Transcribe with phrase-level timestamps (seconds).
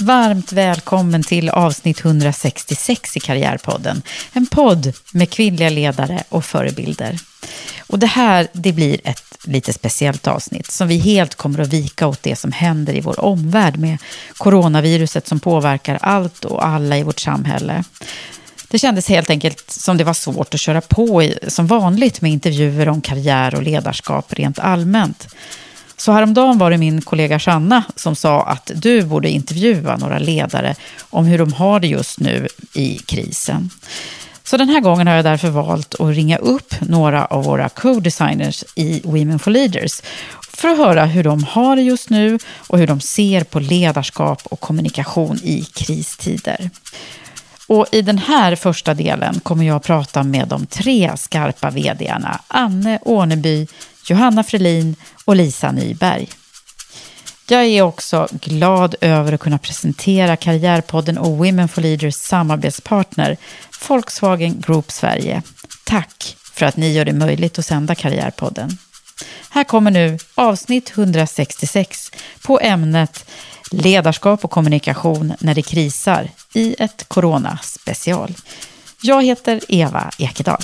[0.00, 4.02] Varmt välkommen till avsnitt 166 i Karriärpodden.
[4.32, 7.18] En podd med kvinnliga ledare och förebilder.
[7.86, 12.06] Och det här det blir ett lite speciellt avsnitt som vi helt kommer att vika
[12.06, 13.98] åt det som händer i vår omvärld med
[14.36, 17.84] coronaviruset som påverkar allt och alla i vårt samhälle.
[18.68, 22.32] Det kändes helt enkelt som det var svårt att köra på i, som vanligt med
[22.32, 25.28] intervjuer om karriär och ledarskap rent allmänt.
[26.00, 30.74] Så häromdagen var det min kollega Shanna som sa att du borde intervjua några ledare
[31.10, 33.70] om hur de har det just nu i krisen.
[34.44, 38.64] Så den här gången har jag därför valt att ringa upp några av våra co-designers
[38.74, 40.02] i Women for Leaders
[40.52, 44.42] för att höra hur de har det just nu och hur de ser på ledarskap
[44.44, 46.70] och kommunikation i kristider.
[47.66, 52.40] Och i den här första delen kommer jag att prata med de tre skarpa vdarna
[52.48, 53.66] Anne Åneby,
[54.10, 56.28] Johanna Frelin och Lisa Nyberg.
[57.48, 63.36] Jag är också glad över att kunna presentera Karriärpodden och Women for Leaders samarbetspartner
[63.88, 65.42] Volkswagen Group Sverige.
[65.84, 68.78] Tack för att ni gör det möjligt att sända Karriärpodden.
[69.50, 72.10] Här kommer nu avsnitt 166
[72.42, 73.24] på ämnet
[73.70, 78.34] Ledarskap och kommunikation när det krisar i ett coronaspecial.
[79.02, 80.62] Jag heter Eva Ekedal.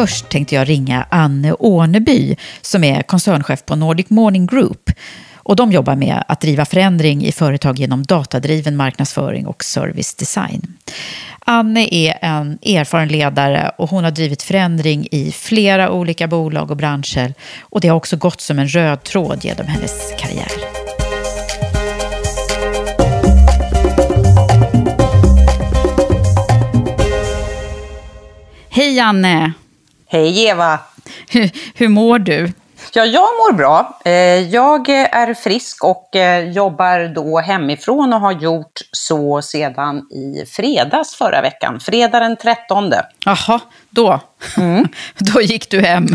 [0.00, 4.90] Först tänkte jag ringa Anne Åneby som är koncernchef på Nordic Morning Group.
[5.36, 10.76] Och de jobbar med att driva förändring i företag genom datadriven marknadsföring och service design.
[11.40, 16.76] Anne är en erfaren ledare och hon har drivit förändring i flera olika bolag och
[16.76, 17.34] branscher.
[17.60, 20.79] Och det har också gått som en röd tråd genom hennes karriär.
[28.90, 29.52] Hej Anne!
[30.06, 30.78] Hej Eva!
[31.28, 32.52] Hur, hur mår du?
[32.92, 34.00] Ja, jag mår bra.
[34.04, 34.12] Eh,
[34.48, 41.14] Jag är frisk och eh, jobbar då hemifrån och har gjort så sedan i fredags
[41.14, 41.80] förra veckan.
[41.80, 42.92] Fredag den 13.
[43.24, 44.20] Jaha, då.
[45.18, 46.06] då gick du hem.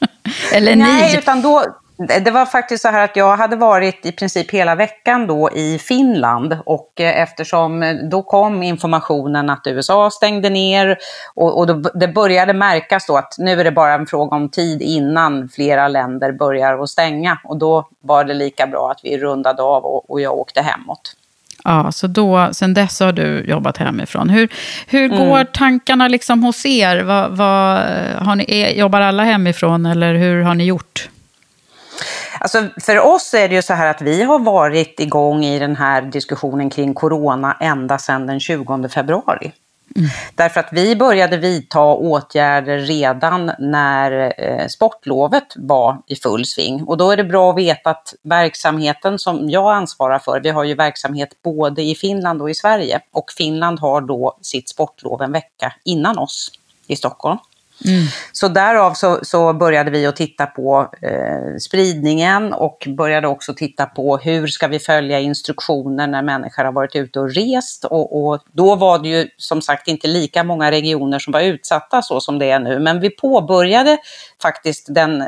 [0.52, 1.18] Eller Nej, ni.
[1.18, 1.64] utan då,
[1.98, 5.78] det var faktiskt så här att jag hade varit i princip hela veckan då i
[5.78, 10.98] Finland och eh, eftersom eh, då kom informationen att USA stängde ner
[11.34, 14.48] och, och då, det började märkas då att nu är det bara en fråga om
[14.48, 19.18] tid innan flera länder börjar att stänga och då var det lika bra att vi
[19.18, 21.14] rundade av och, och jag åkte hemåt.
[21.64, 24.28] Ja, så då, sen dess har du jobbat hemifrån.
[24.28, 24.48] Hur,
[24.86, 25.18] hur Mm.
[25.18, 27.02] går tankarna liksom hos er?
[27.02, 27.78] Vad, vad,
[28.26, 31.08] har ni, är, jobbar alla hemifrån eller hur har ni gjort?
[32.40, 35.76] Alltså för oss är det ju så här att vi har varit igång i den
[35.76, 39.52] här diskussionen kring corona ända sedan den 20 februari.
[40.34, 46.82] Därför att vi började vidta åtgärder redan när eh, sportlovet var i full sving.
[46.82, 50.64] Och då är det bra att veta att verksamheten som jag ansvarar för, vi har
[50.64, 53.00] ju verksamhet både i Finland och i Sverige.
[53.12, 56.50] Och Finland har då sitt sportlov en vecka innan oss
[56.86, 57.38] i Stockholm.
[57.84, 58.06] Mm.
[58.32, 63.86] Så därav så, så, började vi att titta på eh, spridningen och började också titta
[63.86, 67.84] på hur ska vi följa instruktioner när människor har varit ute och rest.
[67.84, 72.02] Och, och, då var det ju som sagt inte lika många regioner som var utsatta
[72.02, 72.78] så som det är nu.
[72.78, 73.98] Men vi påbörjade
[74.42, 75.24] faktiskt den,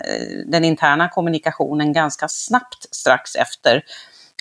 [0.47, 3.83] den interna kommunikationen ganska snabbt strax efter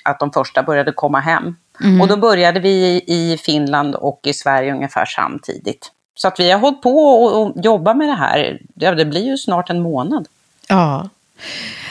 [0.04, 1.56] att de första började komma hem.
[1.84, 2.02] Mm.
[2.02, 5.92] Och då började vi i Finland och i Sverige ungefär samtidigt.
[6.22, 8.60] Så att vi har hållit på och, jobba med det här.
[8.74, 10.28] Ja, det blir ju snart en månad.
[10.68, 11.10] Ja.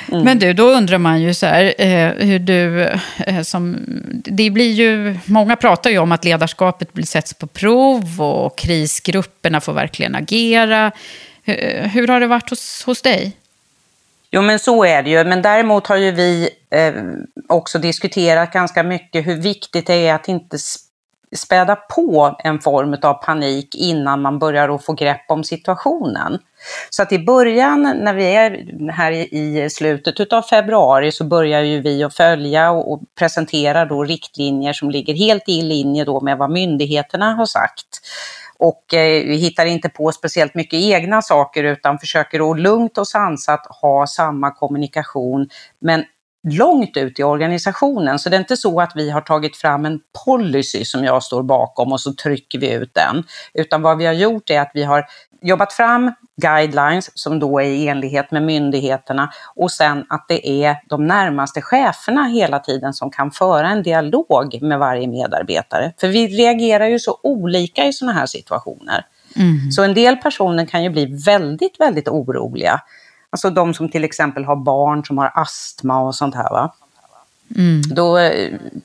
[0.09, 0.25] Mm.
[0.25, 2.83] Men du, då undrar man ju så här, eh, hur du,
[3.27, 3.77] eh, som,
[4.25, 9.61] det blir ju, många pratar ju om att ledarskapet blir sätts på prov och krisgrupperna
[9.61, 10.93] får verkligen agera.
[11.45, 13.37] Hur, hur har det varit hos, hos dig?
[14.31, 16.95] Jo men så är det ju, men däremot har ju vi eh,
[17.49, 20.59] också diskuterat ganska mycket hur viktigt det är att inte
[21.37, 26.39] späda på en form av panik innan man börjar att få grepp om situationen.
[26.91, 31.81] Så att i början, när vi är här i slutet av februari, så börjar ju
[31.81, 36.51] vi att följa och presentera då riktlinjer som ligger helt i linje då med vad
[36.51, 38.01] myndigheterna har sagt.
[38.59, 43.09] Och eh, vi hittar inte på speciellt mycket egna saker utan försöker att lugnt och
[43.09, 45.49] sansat ha samma kommunikation
[45.81, 46.05] men
[46.43, 48.19] långt ut i organisationen.
[48.19, 51.43] Så det är inte så att vi har tagit fram en policy som jag står
[51.43, 53.25] bakom och så trycker vi ut den.
[53.55, 55.07] Utan vad vi har gjort är att vi har
[55.43, 60.77] jobbat fram guidelines som då är i enlighet med myndigheterna och sen att det är
[60.89, 65.93] de närmaste cheferna hela tiden som kan föra en dialog med varje medarbetare.
[66.01, 69.07] För vi reagerar ju så olika i sådana här situationer.
[69.37, 69.71] Mm.
[69.71, 72.81] Så en del personer kan ju bli väldigt, väldigt oroliga
[73.31, 76.51] Alltså de som till exempel har barn som har astma och sånt här.
[76.51, 76.75] Va?
[77.57, 77.83] Mm.
[77.83, 78.19] Då,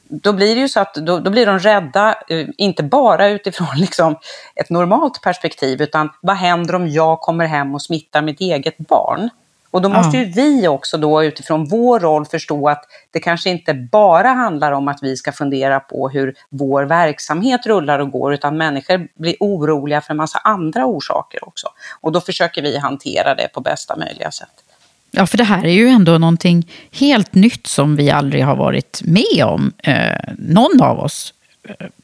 [0.07, 3.67] då blir det ju så att då, då, blir de rädda, eh, inte bara utifrån
[3.75, 4.15] liksom
[4.55, 9.29] ett normalt perspektiv, utan vad händer om jag kommer hem och smittar mitt eget barn?
[9.73, 10.23] Och då måste ja.
[10.23, 14.87] ju vi också då utifrån vår roll förstå att det kanske inte bara handlar om
[14.87, 20.01] att vi ska fundera på hur vår verksamhet rullar och går, utan människor blir oroliga
[20.01, 21.67] för en massa andra orsaker också.
[22.01, 24.63] Och då försöker vi hantera det på bästa möjliga sätt.
[25.11, 29.01] Ja, för det här är ju ändå någonting helt nytt som vi aldrig har varit
[29.03, 31.33] med om, eh, någon av oss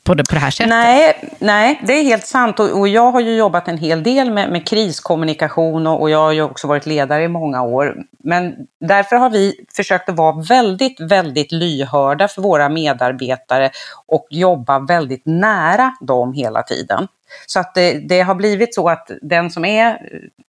[0.03, 0.69] på det, på det här sättet?
[0.69, 2.59] Nej, nej, det är helt sant.
[2.59, 6.19] Och, och jag har ju jobbat en hel del med, med kriskommunikation och, och, jag
[6.19, 7.97] har ju också varit ledare i många år.
[8.23, 13.71] Men därför har vi försökt att vara väldigt, väldigt lyhörda för våra medarbetare
[14.07, 17.07] och jobba väldigt nära dem hela tiden.
[17.45, 19.99] Så att det, det, har blivit så att den som är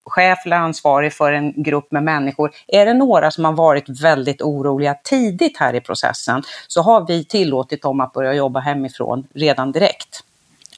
[0.05, 4.41] chef eller ansvarig för en grupp med människor, är det några som har varit väldigt
[4.41, 9.71] oroliga tidigt här i processen så har vi tillåtit dem att börja jobba hemifrån redan
[9.71, 10.06] direkt.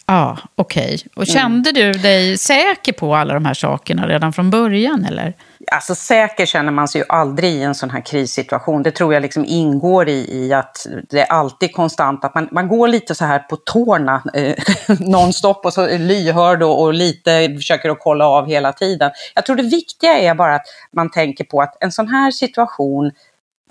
[0.09, 0.83] Ja, okej.
[0.85, 0.97] Okay.
[1.15, 1.91] Och kände mm.
[1.91, 5.33] du dig säker på alla de här sakerna redan från början eller?
[5.71, 8.83] Alltså säker känner man sig ju aldrig i en sån här krissituation.
[8.83, 12.67] Det tror jag liksom ingår i, i att det är alltid konstant att man, man
[12.67, 14.55] går lite så här på tårna eh,
[14.99, 19.11] nonstop och så lyhörd och, och lite försöker att kolla av hela tiden.
[19.35, 23.11] Jag tror det viktiga är bara att man tänker på att en sån här situation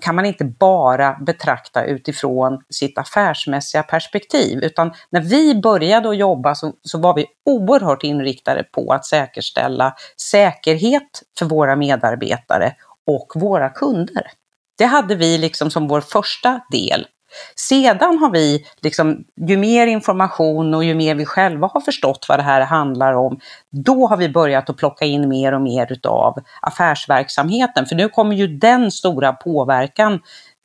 [0.03, 6.55] kan man inte bara betrakta utifrån sitt affärsmässiga perspektiv, utan när vi började att jobba
[6.55, 9.95] så, så, var vi oerhört inriktade på att säkerställa
[10.31, 12.75] säkerhet för våra medarbetare
[13.07, 14.31] och våra kunder.
[14.77, 17.07] Det hade vi liksom som vår första del
[17.55, 22.39] sedan har vi, liksom, ju mer information och ju mer vi själva har förstått vad
[22.39, 26.39] det här handlar om, då har vi börjat att plocka in mer och mer utav
[26.61, 27.85] affärsverksamheten.
[27.85, 30.13] För nu kommer ju den stora påverkan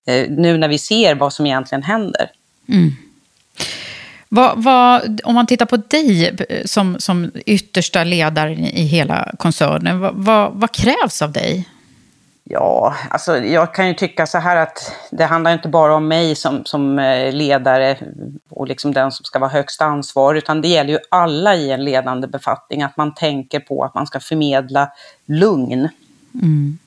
[0.06, 2.30] eh, nu när vi ser vad som egentligen händer.
[2.68, 2.90] Mm.
[4.28, 10.24] Vad, vad, om man tittar på dig eh, som, som yttersta ledare i hela koncernen,
[10.24, 11.68] vad, vad krävs av dig?
[12.46, 16.34] Ja, alltså jag kan ju tycka så här att det handlar inte bara om mig
[16.34, 17.96] som, som eh, ledare
[18.48, 21.84] och liksom den som ska vara högst ansvarig, utan det gäller ju alla i en
[21.84, 24.90] ledande befattning, att man tänker på att man ska förmedla
[25.26, 25.88] lugn.
[26.42, 26.78] Mm.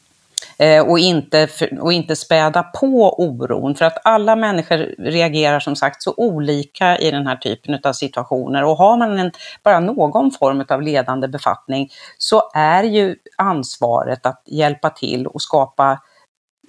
[0.59, 1.47] Eh, och, inte,
[1.81, 3.75] och inte späda på oron.
[3.75, 8.63] För att alla människor reagerar som sagt så olika i den här typen av situationer.
[8.63, 9.31] Och har man en,
[9.63, 16.01] bara någon form av ledande befattning så är ju ansvaret att hjälpa till och skapa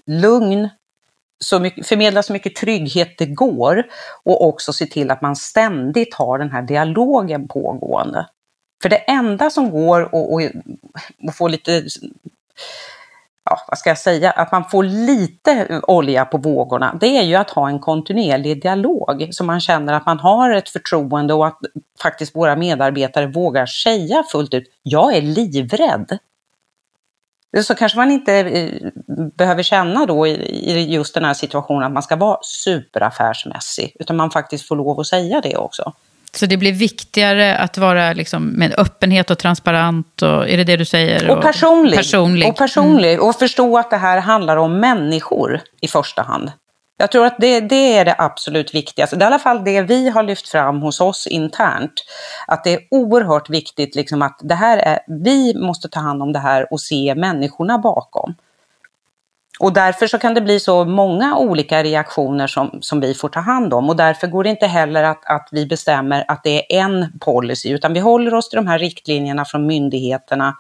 [0.07, 0.69] lugn,
[1.41, 3.87] så mycket, förmedla så mycket trygghet det går
[4.25, 8.27] och också se till att man ständigt har den här dialogen pågående.
[8.83, 10.03] För det enda som går
[11.29, 11.85] att få lite
[13.51, 17.35] ja, vad ska jag säga, att man får lite olja på vågorna, det är ju
[17.35, 21.59] att ha en kontinuerlig dialog så man känner att man har ett förtroende och att
[22.03, 26.19] faktiskt våra medarbetare vågar säga fullt ut, jag är livrädd.
[27.63, 28.91] Så kanske man inte eh,
[29.37, 34.31] behöver känna då i just den här situationen att man ska vara superaffärsmässig, utan man
[34.31, 35.93] faktiskt får lov att säga det också.
[36.33, 40.23] Så det blir viktigare att vara liksom med öppenhet och transparent?
[40.23, 41.31] Och, är det det du säger?
[41.31, 41.93] Och personlig.
[41.93, 43.13] Och personlig, och, personlig.
[43.13, 43.27] Mm.
[43.27, 46.51] och förstå att det här handlar om människor i första hand.
[47.01, 49.17] Jag tror att det, det, är det absolut viktigaste.
[49.17, 51.93] Det är i alla fall det vi har lyft fram hos oss internt.
[52.47, 56.33] Att det är oerhört viktigt liksom att det här är, vi måste ta hand om
[56.33, 58.35] det här och se människorna bakom.
[59.59, 63.41] Och därför så kan det bli så många olika reaktioner som, som vi får ta
[63.41, 66.81] hand om och därför går det inte heller att, att vi bestämmer att det är
[66.81, 70.57] en policy utan vi håller oss till de här riktlinjerna från myndigheterna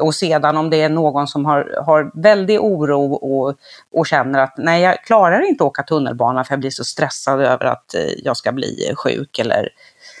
[0.00, 3.54] och sedan om det är någon som har, har väldig oro och,
[3.92, 7.40] och känner att nej, jag klarar inte att åka tunnelbana för jag blir så stressad
[7.40, 9.68] över att eh, jag ska bli sjuk eller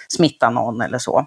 [0.08, 1.26] smitta någon eller så.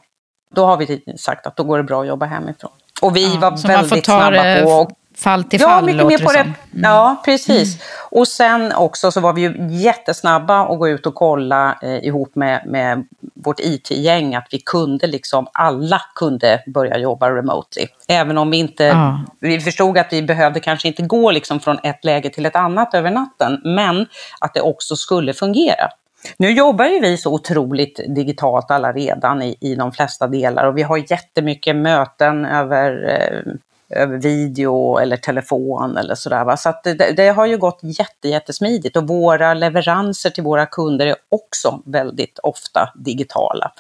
[0.56, 2.72] Då har vi sagt att då går det bra att jobba hemifrån.
[3.02, 5.90] Och vi ja, var väldigt snabba på att fall till fall.
[5.90, 6.40] Ja, mycket mer på det.
[6.40, 6.54] Mm.
[6.72, 7.76] Ja, precis.
[7.76, 7.88] Mm.
[8.12, 12.36] Och sen också så var vi ju jättesnabba att gå ut och kolla eh, ihop
[12.36, 17.88] med, med vårt IT-gäng att vi kunde liksom, alla kunde börja jobba remotely.
[18.08, 19.20] Även om vi inte, ja.
[19.40, 22.94] vi förstod att vi behövde kanske inte gå liksom från ett läge till ett annat
[22.94, 24.06] över natten, men
[24.40, 25.90] att det också skulle fungera.
[26.38, 30.78] Nu jobbar ju vi så otroligt digitalt alla redan i, i de flesta delar och
[30.78, 33.54] vi har jättemycket möten över eh,
[33.90, 36.46] över video eller telefon eller sådär.
[36.46, 36.58] Va?
[36.58, 41.16] Så det, det, har ju gått jätte, jättesmidigt och våra leveranser till våra kunder är
[41.30, 43.72] också väldigt ofta digitala.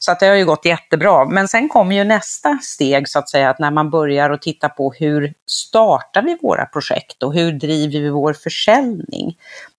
[0.00, 1.24] Så att det har ju gått jättebra.
[1.24, 4.68] Men sen kommer ju nästa steg så att säga, att när man börjar att titta
[4.68, 9.36] på hur startar vi våra projekt och hur driver vi vår försäljning?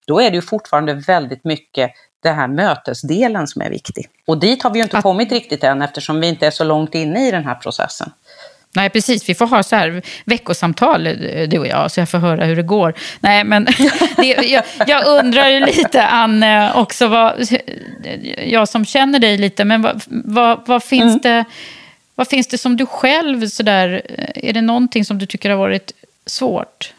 [0.07, 4.09] Då är det ju fortfarande väldigt mycket det här mötesdelen som är viktig.
[4.27, 5.03] Och dit har vi ju inte att...
[5.03, 8.12] kommit riktigt än eftersom vi inte är så långt inne i den här processen.
[8.76, 9.30] Nej, precis.
[9.30, 11.04] Vi får ha så här veckosamtal,
[11.48, 12.94] du och jag, så jag får höra hur det går.
[13.20, 13.66] Nej, men
[14.18, 17.48] det, jag, jag, undrar ju lite, Anne, också vad,
[18.38, 21.20] jag som känner dig lite, men vad, vad, vad finns, mm.
[21.20, 21.46] det,
[22.16, 24.02] vad finns det som du själv, så där,
[24.36, 25.92] är det någonting som du tycker har varit
[26.26, 26.94] svårt?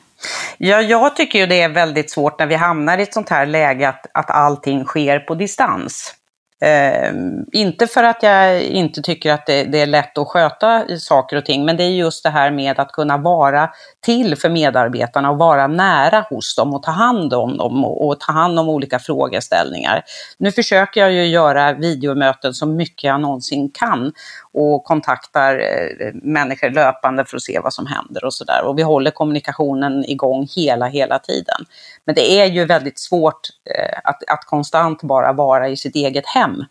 [0.58, 3.46] Ja, jag tycker ju det är väldigt svårt när vi hamnar i ett sånt här
[3.46, 6.14] läge att, att allting sker på distans.
[6.60, 7.12] Eh,
[7.52, 11.44] inte för att jag inte tycker att det, det, är lätt att sköta saker och
[11.44, 15.38] ting, men det är just det här med att kunna vara till för medarbetarna och
[15.38, 18.98] vara nära hos dem och ta hand om dem och, och ta hand om olika
[18.98, 20.02] frågeställningar.
[20.38, 24.12] Nu försöker jag ju göra videomöten så mycket jag någonsin kan
[24.52, 28.62] och kontaktar eh, människor löpande för att se vad som händer och sådär.
[28.64, 31.64] Och vi håller kommunikationen igång hela, hela tiden.
[32.06, 33.40] Men det är ju väldigt svårt
[33.76, 36.64] eh, att, att konstant bara vara i sitt eget hem.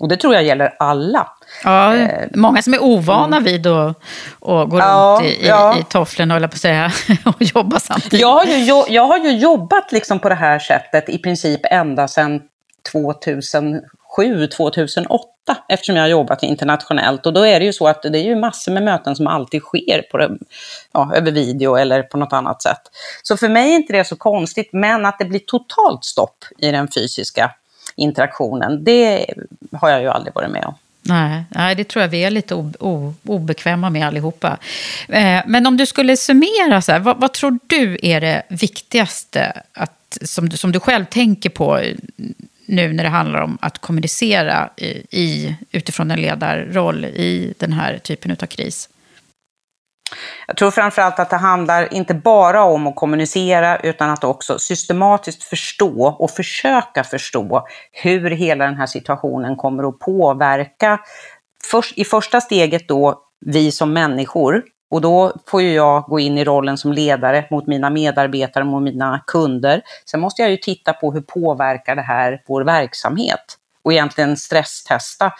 [0.00, 1.28] Och det tror jag gäller alla.
[1.64, 3.44] Ja, eh, många som är ovana mm.
[3.44, 3.96] vid att,
[4.40, 5.78] att gå ja, runt i, ja.
[5.78, 6.92] i tofflorna, hålla på att säga,
[7.24, 8.20] och jobba samtidigt.
[8.20, 12.08] Jag har ju, jag har ju jobbat liksom på det här sättet i princip ända
[12.08, 12.42] sedan
[12.92, 15.31] 2007, 2008
[15.68, 17.26] eftersom jag har jobbat internationellt.
[17.26, 19.62] Och då är det ju så att det är ju massor med möten som alltid
[19.62, 20.30] sker på det,
[20.92, 22.80] ja, över video eller på något annat sätt.
[23.22, 26.70] Så för mig är inte det så konstigt, men att det blir totalt stopp i
[26.70, 27.50] den fysiska
[27.96, 29.26] interaktionen, det
[29.72, 30.74] har jag ju aldrig varit med om.
[31.04, 32.72] Nej, nej, det tror jag vi är lite
[33.22, 34.58] obekväma med allihopa.
[35.08, 39.62] Eh, men om du skulle summera, så här, vad, vad, tror du är det viktigaste
[39.72, 41.80] att, som, som du själv tänker på
[42.66, 47.98] nu när det handlar om att kommunicera i, i, utifrån en ledarroll i den här
[47.98, 48.88] typen av kris?
[50.46, 55.42] Jag tror framförallt att det handlar inte bara om att kommunicera utan att också systematiskt
[55.42, 61.00] förstå och försöka förstå hur hela den här situationen kommer att påverka
[61.70, 66.38] först, i första steget då vi som människor och då får ju jag gå in
[66.38, 69.82] i rollen som ledare mot mina medarbetare, mot mina kunder.
[70.10, 75.32] Sen måste jag ju titta på hur påverkar det här vår verksamhet och egentligen stresstesta.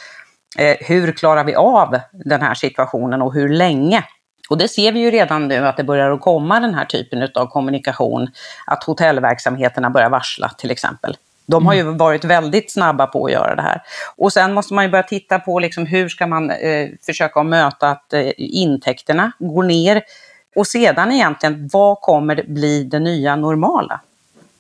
[0.59, 4.04] Eh, hur klarar vi av den här situationen och hur länge?
[4.50, 7.28] Och det ser vi ju redan nu att det börjar att komma den här typen
[7.35, 8.28] av kommunikation,
[8.66, 11.16] att hotellverksamheterna börjar varsla till exempel.
[11.52, 11.97] De har ju mm.
[11.97, 13.82] varit väldigt snabba på att göra det här.
[14.16, 17.88] Och sen måste man ju börja titta på liksom hur ska man eh, försöka möta
[17.88, 20.02] att eh, intäkterna går ner.
[20.56, 24.00] Och sedan egentligen, vad kommer det bli det nya normala?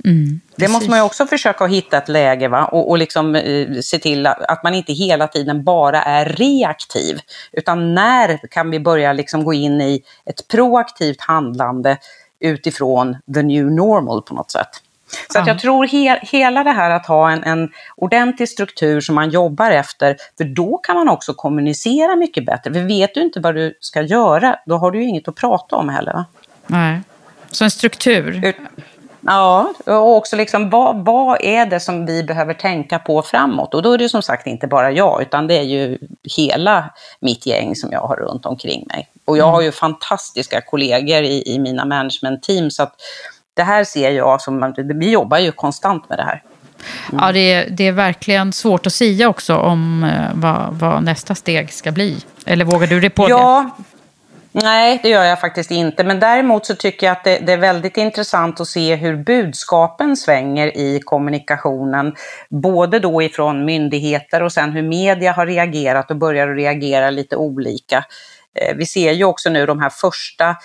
[0.04, 2.64] Mm, det måste man ju också försöka hitta ett läge va?
[2.64, 7.18] och, och liksom, eh, se till att, att, man inte hela tiden bara är reaktiv.
[7.52, 11.98] Utan när kan vi börja liksom gå in i ett proaktivt handlande
[12.40, 14.68] utifrån the new normal på något sätt.
[15.32, 19.14] Så att jag tror he hela det här att ha en, en ordentlig struktur som
[19.14, 22.72] man jobbar efter, för då kan man också kommunicera mycket bättre.
[22.72, 25.76] För vet du inte vad du ska göra, då har du ju inget att prata
[25.76, 26.12] om heller.
[26.12, 26.24] Va?
[26.66, 27.00] Nej,
[27.50, 28.46] så en struktur.
[28.46, 28.56] Ut
[29.26, 33.74] Ja, och också liksom vad, vad är det som vi behöver tänka på framåt?
[33.74, 35.98] Och då är det som sagt inte bara jag, utan det är ju
[36.36, 36.90] hela
[37.20, 39.08] mitt gäng som jag har runt omkring mig.
[39.24, 42.94] Och jag har ju fantastiska kollegor i, i mina management-team, så att
[43.54, 46.42] det här ser jag som, vi jobbar ju konstant med det här.
[47.12, 47.24] Mm.
[47.24, 51.34] Ja, det är, det är verkligen svårt att säga också om eh, vad, vad, nästa
[51.34, 52.24] steg ska bli.
[52.46, 53.84] Eller vågar du det på ja, det?
[54.54, 56.04] Nej, det gör jag faktiskt inte.
[56.04, 60.16] Men däremot så tycker jag att det, det, är väldigt intressant att se hur budskapen
[60.16, 62.14] svänger i kommunikationen.
[62.50, 68.04] Både då ifrån myndigheter och sen hur media har reagerat och börjar reagera lite olika.
[68.54, 70.56] Eh, vi ser ju också nu de här första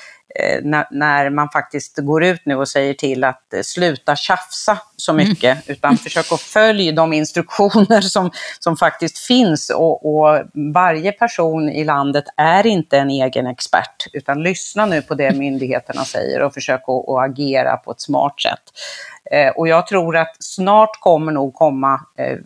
[0.63, 5.11] när, när, man faktiskt går ut nu och säger till att eh, sluta tjafsa så
[5.11, 5.27] mm.
[5.27, 5.63] mycket, mm.
[5.67, 9.69] utan försök att följa de instruktioner som, som faktiskt finns.
[9.69, 10.41] Och, och,
[10.73, 16.05] varje person i landet är inte en egen expert, utan lyssna nu på det myndigheterna
[16.05, 18.63] säger och försök att, att agera på ett smart sätt.
[19.31, 22.37] Eh, och jag tror att snart kommer nog komma eh,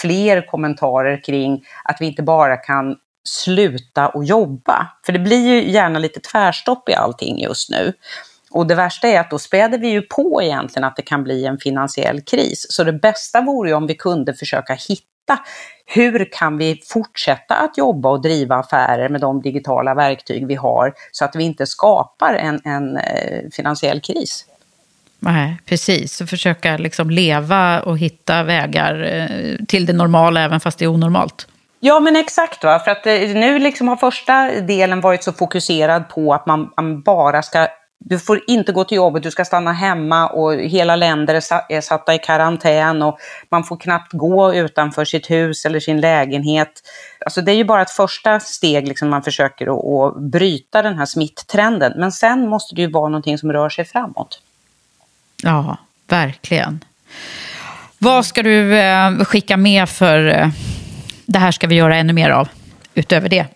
[0.00, 2.96] fler kommentarer kring att vi inte bara kan
[3.28, 4.88] sluta och jobba.
[5.06, 7.92] För det blir ju gärna lite tvärstopp i allting just nu.
[8.50, 11.46] Och det värsta är att då späder vi ju på egentligen att det kan bli
[11.46, 12.66] en finansiell kris.
[12.70, 15.38] Så det bästa vore ju om vi kunde försöka hitta
[15.86, 20.92] hur kan vi fortsätta att jobba och driva affärer med de digitala verktyg vi har
[21.12, 24.46] så att vi inte skapar en, en eh, finansiell kris.
[25.18, 26.20] Nej, precis.
[26.20, 30.88] Och försöka liksom leva och hitta vägar eh, till det normala även fast det är
[30.88, 31.46] onormalt.
[31.80, 32.64] Ja, men exakt.
[32.64, 32.78] Va?
[32.78, 37.02] För att eh, nu liksom har första delen varit så fokuserad på att man, man,
[37.02, 37.68] bara ska...
[38.04, 41.34] Du får inte gå till jobbet, du ska stanna hemma och hela länder
[41.68, 43.18] är, satta i karantän och
[43.50, 46.72] man får knappt gå utanför sitt hus eller sin lägenhet.
[47.24, 50.98] Alltså det är ju bara ett första steg, liksom man försöker att, att bryta den
[50.98, 51.92] här smitttrenden.
[51.96, 54.42] Men sen måste det ju vara någonting som rör sig framåt.
[55.42, 55.76] Ja,
[56.08, 56.84] verkligen.
[57.98, 60.48] Vad ska du eh, skicka med för eh,
[61.32, 62.48] det här ska vi göra ännu mer av,
[62.94, 63.46] utöver det?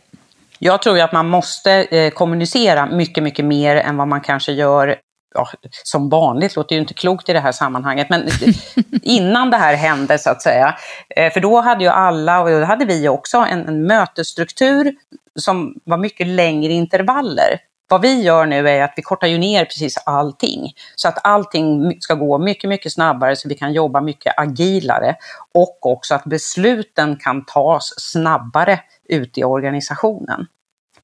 [0.58, 4.96] Jag tror att man måste eh, kommunicera mycket, mycket mer än vad man kanske gör
[5.34, 5.48] ja,
[5.84, 8.28] som vanligt, låter ju inte klokt i det här sammanhanget, men
[9.02, 10.74] innan det här hände så att säga.
[11.16, 14.94] Eh, för då hade ju alla, och det hade vi också, en, en mötesstruktur
[15.40, 17.58] som var mycket längre intervaller.
[17.88, 20.72] Vad vi gör nu är att vi kortar ju ner precis allting.
[20.94, 25.16] Så att allting ska gå mycket, mycket snabbare så vi kan jobba mycket agilare.
[25.54, 30.46] Och också att besluten kan tas snabbare ute i organisationen.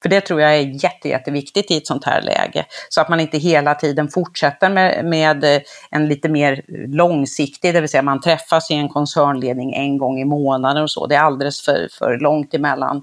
[0.01, 2.65] För det tror jag är jätte, jätteviktigt i ett sånt här läge.
[2.89, 5.61] Så att man inte hela tiden fortsätter med, med eh,
[5.91, 10.25] en lite mer långsiktig, det vill säga man träffas i en koncernledning en gång i
[10.25, 11.07] månaden och så.
[11.07, 13.01] Det är alldeles för, för långt emellan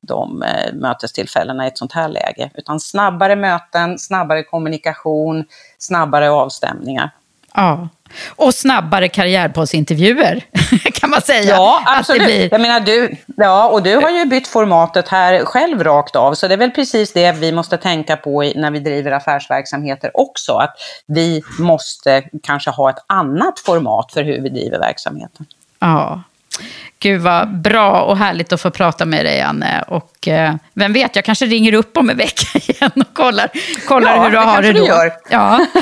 [0.00, 2.50] de eh, mötestillfällena i ett sånt här läge.
[2.54, 5.44] Utan snabbare möten, snabbare kommunikation,
[5.78, 7.10] snabbare avstämningar.
[7.54, 7.88] Ja,
[8.36, 10.44] och snabbare karriärpodsintervjuer
[10.92, 11.56] kan man säga.
[11.56, 12.24] Ja, absolut.
[12.24, 12.48] Blir...
[12.50, 16.48] Jag menar, du, ja, och du har ju bytt formatet här själv rakt av, så
[16.48, 20.74] det är väl precis det vi måste tänka på när vi driver affärsverksamheter också, att
[21.06, 25.46] vi måste kanske ha ett annat format för hur vi driver verksamheten.
[25.78, 26.22] Ja,
[26.98, 29.84] Gud vad bra och härligt att få prata med dig, Anne.
[29.88, 33.50] Och eh, vem vet, jag kanske ringer upp om en vecka igen och kollar,
[33.88, 34.78] kollar ja, hur du har det då.
[34.78, 35.12] Du gör.
[35.30, 35.66] Ja,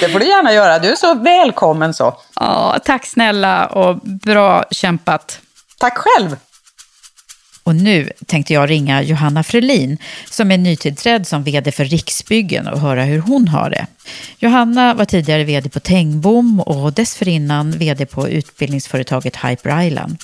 [0.00, 0.78] det får du gärna göra.
[0.78, 2.18] Du är så välkommen så.
[2.40, 5.40] Ja, tack snälla och bra kämpat.
[5.78, 6.36] Tack själv.
[7.64, 9.98] Och nu tänkte jag ringa Johanna Frelin
[10.30, 13.86] som är nytillträdd som vd för Riksbyggen och höra hur hon har det.
[14.38, 20.16] Johanna var tidigare vd på Tengbom och dessförinnan vd på utbildningsföretaget Hyper Island.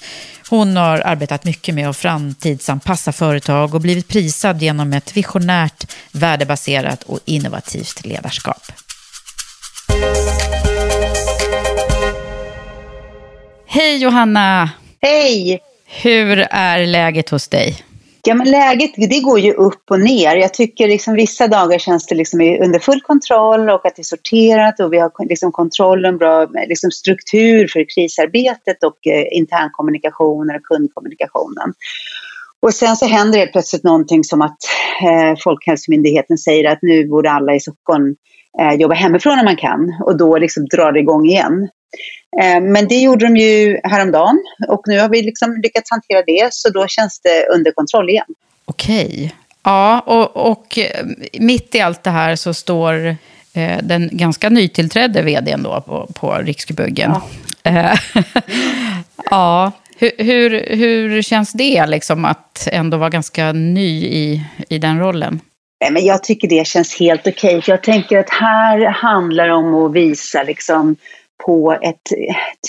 [0.48, 7.02] Hon har arbetat mycket med att framtidsanpassa företag och blivit prisad genom ett visionärt, värdebaserat
[7.02, 8.62] och innovativt ledarskap.
[13.66, 14.70] Hej Johanna!
[15.02, 15.69] Hej!
[16.02, 17.76] Hur är läget hos dig?
[18.22, 20.36] Ja, men läget det går ju upp och ner.
[20.36, 24.04] Jag tycker liksom vissa dagar känns det liksom under full kontroll och att det är
[24.04, 30.56] sorterat och vi har liksom kontroll och bra liksom struktur för krisarbetet och eh, internkommunikationen
[30.56, 31.74] och kundkommunikationen.
[32.62, 34.58] Och sen så händer det plötsligt någonting som att
[35.02, 38.14] eh, Folkhälsomyndigheten säger att nu borde alla i Stockholm
[38.60, 41.68] eh, jobba hemifrån när man kan och då liksom drar det igång igen.
[42.42, 46.48] Eh, men det gjorde de ju häromdagen och nu har vi liksom lyckats hantera det
[46.52, 48.26] så då känns det under kontroll igen.
[48.64, 49.34] Okej.
[49.62, 53.16] Ja, och, och eh, mitt i allt det här så står
[53.54, 57.14] eh, den ganska nytillträdde vdn då på, på Riksbyggen.
[57.62, 57.96] Ja.
[59.30, 59.72] Ja.
[59.96, 65.40] Hur, hur, hur, känns det liksom att ändå vara ganska ny i, i den rollen?
[65.90, 67.58] men jag tycker det känns helt okej.
[67.58, 67.72] Okay.
[67.74, 70.96] Jag tänker att här handlar det om att visa liksom
[71.46, 72.02] på ett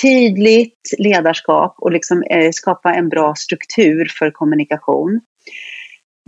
[0.01, 5.21] tydligt ledarskap och liksom, eh, skapa en bra struktur för kommunikation.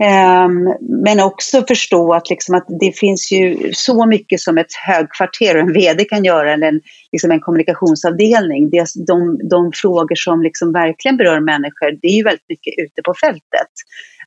[0.02, 5.54] Ehm, men också förstå att, liksom att det finns ju så mycket som ett högkvarter
[5.54, 6.80] och en VD kan göra, eller en,
[7.12, 8.70] liksom en kommunikationsavdelning.
[8.70, 13.02] Det, de, de frågor som liksom verkligen berör människor, det är ju väldigt mycket ute
[13.04, 13.72] på fältet.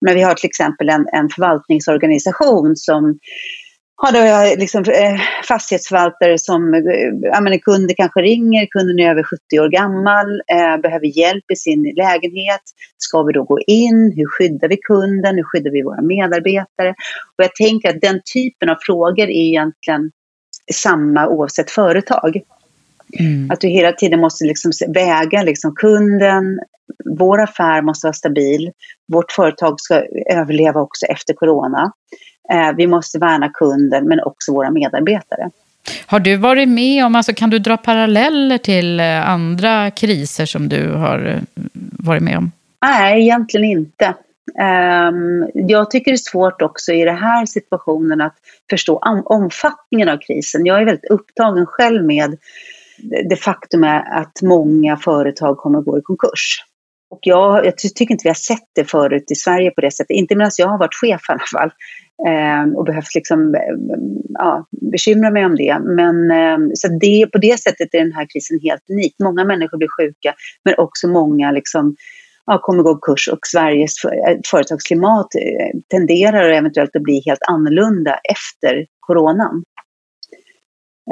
[0.01, 3.19] Men vi har till exempel en, en förvaltningsorganisation som
[3.99, 6.81] har då liksom, eh, fastighetsförvaltare som, eh,
[7.21, 11.55] ja men kunder kanske ringer, kunden är över 70 år gammal, eh, behöver hjälp i
[11.55, 12.61] sin lägenhet.
[12.97, 14.13] Ska vi då gå in?
[14.15, 15.35] Hur skyddar vi kunden?
[15.35, 16.89] Hur skyddar vi våra medarbetare?
[17.37, 20.11] Och jag tänker att den typen av frågor är egentligen
[20.73, 22.41] samma oavsett företag.
[23.19, 23.51] Mm.
[23.51, 26.59] Att du hela tiden måste liksom väga liksom kunden,
[27.05, 28.71] vår affär måste vara stabil,
[29.07, 31.91] vårt företag ska överleva också efter corona.
[32.51, 35.49] Eh, vi måste värna kunden men också våra medarbetare.
[36.05, 40.69] Har du varit med om, alltså kan du dra paralleller till eh, andra kriser som
[40.69, 41.41] du har eh,
[41.91, 42.51] varit med om?
[42.81, 44.13] Nej, egentligen inte.
[44.59, 48.35] Ehm, jag tycker det är svårt också i den här situationen att
[48.69, 50.65] förstå omfattningen av krisen.
[50.65, 52.37] Jag är väldigt upptagen själv med
[53.29, 56.63] det faktum att många företag kommer att gå i konkurs.
[57.09, 60.09] Och jag, jag tycker inte vi har sett det förut i Sverige på det sättet,
[60.09, 61.71] inte medan jag har varit chef i alla fall.
[62.27, 63.61] Eh, och behövt liksom, eh,
[64.33, 65.79] ja, bekymra mig om det.
[65.79, 69.15] Men eh, så det, på det sättet är den här krisen helt unik.
[69.23, 70.33] Många människor blir sjuka,
[70.65, 71.95] men också många liksom,
[72.45, 78.19] ja, kommer gå kurs och Sveriges eh, företagsklimat eh, tenderar eventuellt att bli helt annorlunda
[78.31, 79.63] efter coronan.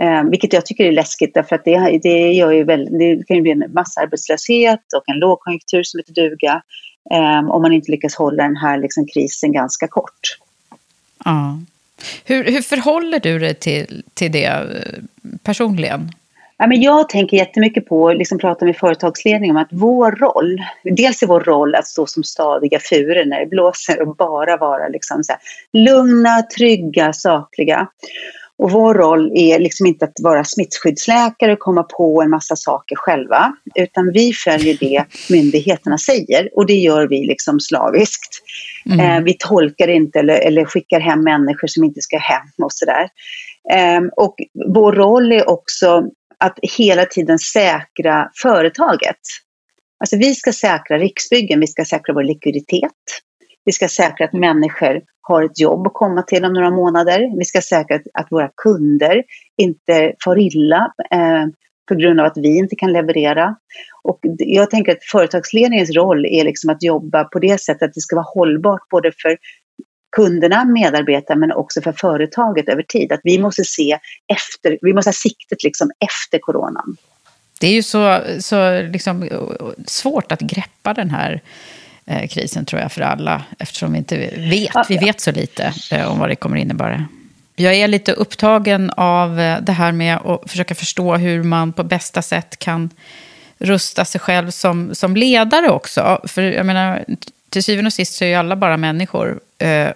[0.01, 3.36] Eh, vilket jag tycker är läskigt därför att det, det, gör ju väl, det kan
[3.36, 6.62] ju bli en massarbetslöshet och en lågkonjunktur som inte duga
[7.12, 10.38] eh, om man inte lyckas hålla den här liksom, krisen ganska kort.
[11.25, 11.60] Ja.
[12.25, 15.01] Hur, hur förhåller du dig till, till det eh,
[15.43, 16.12] personligen?
[16.58, 21.23] Ja, men jag tänker jättemycket på, liksom prata med företagsledning om att vår roll, dels
[21.23, 25.23] är vår roll att stå som stadiga furor när det blåser och bara vara liksom
[25.23, 25.41] så här,
[25.73, 27.88] lugna, trygga, sakliga.
[28.57, 32.95] Och vår roll är liksom inte att vara smittskyddsläkare och komma på en massa saker
[32.95, 38.31] själva, utan vi följer det myndigheterna säger och det gör vi liksom slaviskt.
[38.85, 38.99] Mm.
[38.99, 43.09] Eh, vi tolkar inte eller, eller, skickar hem människor som inte ska hem och sådär.
[43.71, 44.35] Eh, och
[44.73, 46.03] vår roll är också
[46.39, 49.19] att hela tiden säkra företaget.
[49.99, 52.91] Alltså vi ska säkra Riksbyggen, vi ska säkra vår likviditet.
[53.65, 57.38] Vi ska säkra att människor har ett jobb att komma till om några månader.
[57.38, 59.23] Vi ska säkra att, våra kunder
[59.58, 61.45] inte far illa eh,
[61.88, 63.56] på grund av att vi inte kan leverera.
[64.04, 68.01] Och jag tänker att företagsledningens roll är liksom att jobba på det sättet att det
[68.01, 69.38] ska vara hållbart både för
[70.15, 73.12] kunderna, medarbetarna, men också för företaget över tid.
[73.12, 76.97] Att vi måste se efter, vi måste ha siktet liksom efter coronan.
[77.60, 79.39] Det är ju så, så liksom eh,
[79.86, 81.41] svårt att greppa den här
[82.05, 83.41] eh, krisen tror jag för alla.
[83.59, 87.05] Eftersom vi inte vet, vi vet så lite eh, om vad det kommer innebära.
[87.55, 91.83] Jag är lite upptagen av eh, det här med att försöka förstå hur man på
[91.83, 92.89] bästa sätt kan
[93.57, 96.21] rusta sig själv som, som ledare också.
[96.23, 97.05] För jag menar,
[97.49, 99.39] till syvende och sist så är ju alla bara människor.
[99.57, 99.89] Eh,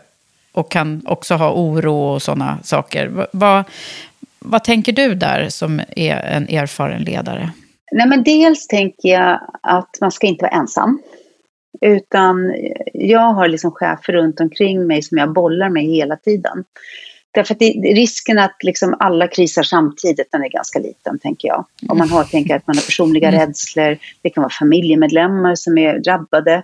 [0.52, 3.28] och kan också ha oro och sådana saker.
[3.32, 3.63] Vad,
[4.39, 7.52] vad tänker du där som är en erfaren ledare?
[7.91, 11.02] Nej, men dels tänker jag att man ska inte vara ensam.
[11.82, 12.56] Utan
[12.94, 16.64] jag har liksom chefer runt omkring mig som jag bollar med hela tiden.
[17.32, 21.66] Därför att det, risken att liksom alla krisar samtidigt den är ganska liten, tänker jag.
[21.88, 23.40] Om man har, tänker att man har personliga mm.
[23.40, 26.64] rädslor, det kan vara familjemedlemmar som är drabbade,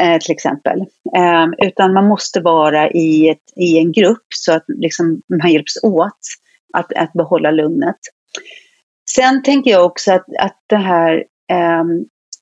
[0.00, 0.80] eh, till exempel.
[1.16, 5.84] Eh, utan man måste vara i, ett, i en grupp så att liksom man hjälps
[5.84, 6.18] åt
[6.72, 7.98] att, att behålla lugnet.
[9.14, 11.84] Sen tänker jag också att, att det här eh,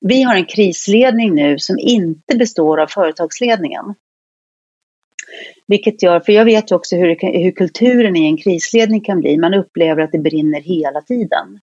[0.01, 3.95] vi har en krisledning nu som inte består av företagsledningen.
[5.67, 9.37] Vilket gör, för jag vet ju också hur, hur kulturen i en krisledning kan bli.
[9.37, 11.59] Man upplever att det brinner hela tiden.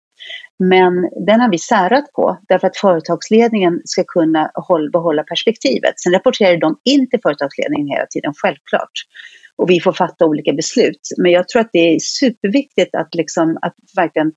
[0.59, 6.01] Men den har vi särat på därför att företagsledningen ska kunna håll, behålla perspektivet.
[6.01, 8.93] Sen rapporterar de in till företagsledningen hela tiden, självklart.
[9.57, 11.01] och vi får fatta olika beslut.
[11.17, 14.33] Men jag tror att det är superviktigt att, liksom, att verkligen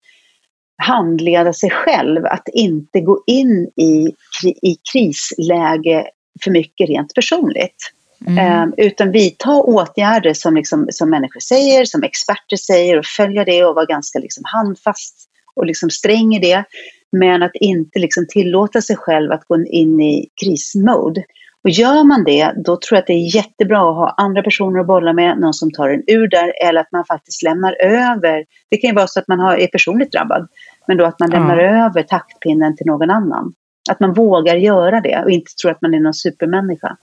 [0.78, 4.14] handleda sig själv, att inte gå in i,
[4.62, 6.08] i krisläge
[6.44, 7.92] för mycket rent personligt.
[8.28, 8.64] Mm.
[8.64, 13.66] Um, utan vidta åtgärder som, liksom, som människor säger, som experter säger och följa det
[13.66, 15.16] och vara ganska liksom handfast
[15.56, 16.64] och liksom sträng i det.
[17.12, 21.24] Men att inte liksom tillåta sig själv att gå in i krismode.
[21.66, 24.80] Och gör man det, då tror jag att det är jättebra att ha andra personer
[24.80, 28.46] att bolla med, någon som tar en ur där, eller att man faktiskt lämnar över.
[28.70, 30.48] Det kan ju vara så att man har, är personligt drabbad,
[30.88, 31.86] men då att man lämnar ja.
[31.86, 33.54] över taktpinnen till någon annan.
[33.90, 36.98] Att man vågar göra det och inte tror att man är någon supermänniska.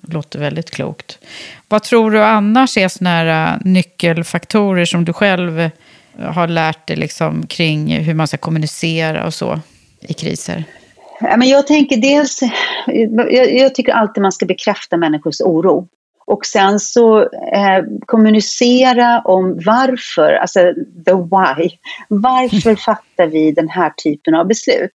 [0.00, 1.18] Det låter väldigt klokt.
[1.68, 5.70] Vad tror du annars är sådana här äh, nyckelfaktorer som du själv
[6.18, 9.60] har lärt dig liksom kring hur man ska kommunicera och så
[10.00, 10.64] i kriser?
[11.20, 12.40] Men jag tänker dels,
[13.32, 15.88] jag, jag tycker alltid man ska bekräfta människors oro.
[16.30, 20.60] Och sen så eh, kommunicera om varför, alltså
[21.06, 21.70] the why.
[22.08, 24.94] Varför fattar vi den här typen av beslut?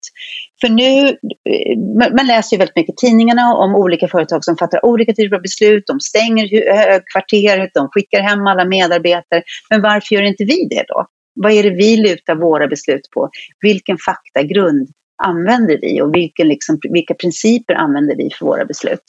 [0.60, 1.78] För nu, eh,
[2.16, 5.42] man läser ju väldigt mycket i tidningarna om olika företag som fattar olika typer av
[5.42, 5.84] beslut.
[5.86, 9.42] De stänger högkvarteret, de skickar hem alla medarbetare.
[9.70, 11.06] Men varför gör inte vi det då?
[11.34, 13.30] Vad är det vi lutar våra beslut på?
[13.60, 14.88] Vilken faktagrund
[15.22, 19.04] använder vi och vilken, liksom, vilka principer använder vi för våra beslut?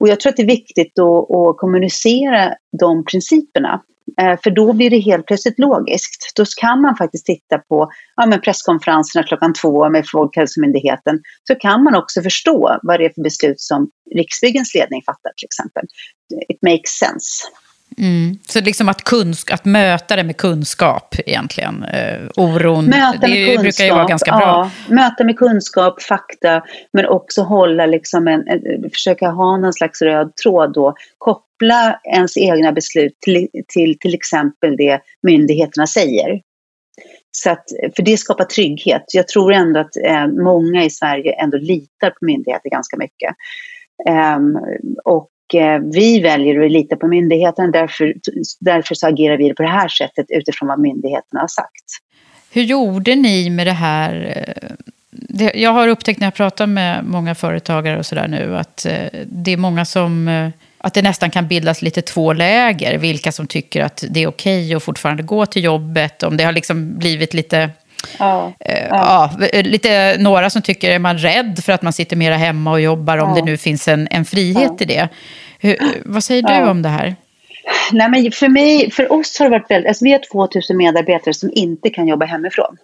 [0.00, 3.82] Och jag tror att det är viktigt att, att kommunicera de principerna.
[4.20, 6.32] Eh, för då blir det helt plötsligt logiskt.
[6.36, 11.20] Då kan man faktiskt titta på ja, men presskonferenserna klockan två med Folkhälsomyndigheten.
[11.48, 15.46] Så kan man också förstå vad det är för beslut som Riksbyggens ledning fattar till
[15.46, 15.84] exempel.
[16.48, 17.44] It makes sense.
[17.98, 18.38] Mm.
[18.48, 23.62] Så liksom att, kunsk att möta det med kunskap egentligen, eh, oron, möta det kunskap,
[23.62, 24.70] brukar ju vara ganska bra.
[24.88, 30.02] Ja, möta med kunskap, fakta, men också hålla liksom en, en, försöka ha någon slags
[30.02, 36.40] röd tråd då, koppla ens egna beslut till till, till exempel det myndigheterna säger.
[37.30, 37.64] Så att,
[37.96, 39.04] för det skapar trygghet.
[39.12, 43.34] Jag tror ändå att eh, många i Sverige ändå litar på myndigheter ganska mycket.
[44.08, 44.58] Um,
[45.04, 45.33] och Eh,
[45.92, 48.14] vi väljer att lita på myndigheterna, därför,
[48.60, 51.84] därför så agerar vi på det här sättet utifrån vad myndigheterna har sagt.
[52.52, 54.44] Hur gjorde ni med det här?
[55.54, 59.52] Jag har upptäckt när jag pratar med många företagare och sådär nu att eh, det
[59.52, 62.98] är många som eh, att det nästan kan bildas lite två läger.
[62.98, 66.22] Vilka som tycker att det är okej okay att fortfarande gå till jobbet.
[66.22, 67.70] Om det har liksom blivit lite
[68.18, 69.30] Ja, eh, ja.
[69.52, 72.80] ja, lite, några som tycker, är man rädd för att man sitter mera hemma och
[72.80, 75.08] jobbar, om det nu finns en, en frihet i det.
[75.64, 77.16] Hur, vad säger du om det här?
[77.92, 81.34] Nej, men för, mig, för oss har det varit väldigt, alltså vi har 2000 medarbetare
[81.34, 82.76] som inte kan jobba hemifrån.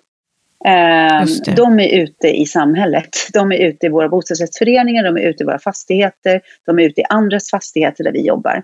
[0.65, 3.09] Eh, de är ute i samhället.
[3.33, 7.01] De är ute i våra bostadsrättsföreningar, de är ute i våra fastigheter, de är ute
[7.01, 8.63] i andras fastigheter där vi jobbar.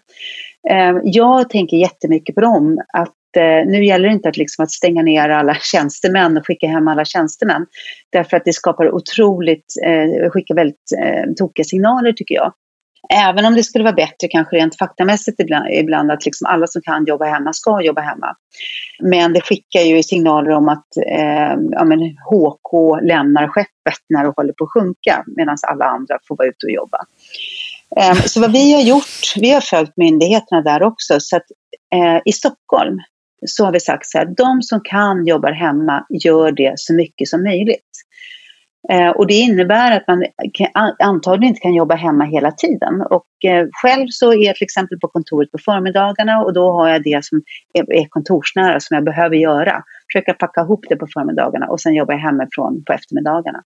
[0.70, 4.70] Eh, jag tänker jättemycket på dem, att eh, nu gäller det inte att, liksom, att
[4.70, 7.66] stänga ner alla tjänstemän och skicka hem alla tjänstemän.
[8.12, 12.52] Därför att det skapar otroligt, eh, skickar väldigt eh, tokiga signaler tycker jag.
[13.10, 16.82] Även om det skulle vara bättre kanske rent faktamässigt ibland, ibland att liksom alla som
[16.82, 18.36] kan jobba hemma ska jobba hemma.
[19.02, 24.32] Men det skickar ju signaler om att eh, ja, men HK lämnar skeppet när det
[24.36, 26.98] håller på att sjunka medan alla andra får vara ute och jobba.
[27.96, 31.20] Eh, så vad vi har gjort, vi har följt myndigheterna där också.
[31.20, 31.46] Så att,
[31.94, 32.98] eh, I Stockholm
[33.46, 37.28] så har vi sagt så här, de som kan jobbar hemma gör det så mycket
[37.28, 37.90] som möjligt.
[38.88, 40.24] Eh, och det innebär att man
[40.98, 43.02] antagligen inte kan jobba hemma hela tiden.
[43.10, 46.88] Och eh, själv så är jag till exempel på kontoret på förmiddagarna och då har
[46.88, 47.42] jag det som
[47.74, 49.82] är kontorsnära som jag behöver göra.
[50.12, 53.62] Försöka packa ihop det på förmiddagarna och sen jobba hemifrån på eftermiddagarna.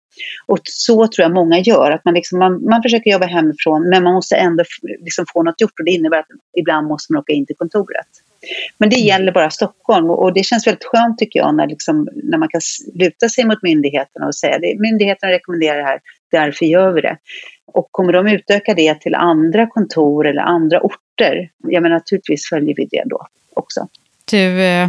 [0.46, 4.04] Och så tror jag många gör, att man, liksom, man, man försöker jobba hemifrån men
[4.04, 4.64] man måste ändå
[5.00, 6.26] liksom få något gjort och det innebär att
[6.58, 8.08] ibland måste man åka in till kontoret.
[8.78, 9.06] Men det mm.
[9.06, 12.60] gäller bara Stockholm och det känns väldigt skönt tycker jag när, liksom, när man kan
[12.94, 16.00] luta sig mot myndigheterna och säga att myndigheterna rekommenderar det här,
[16.30, 17.16] därför gör vi det.
[17.66, 22.74] Och kommer de utöka det till andra kontor eller andra orter, ja men naturligtvis följer
[22.76, 23.88] vi det då också.
[24.30, 24.88] Du, eh,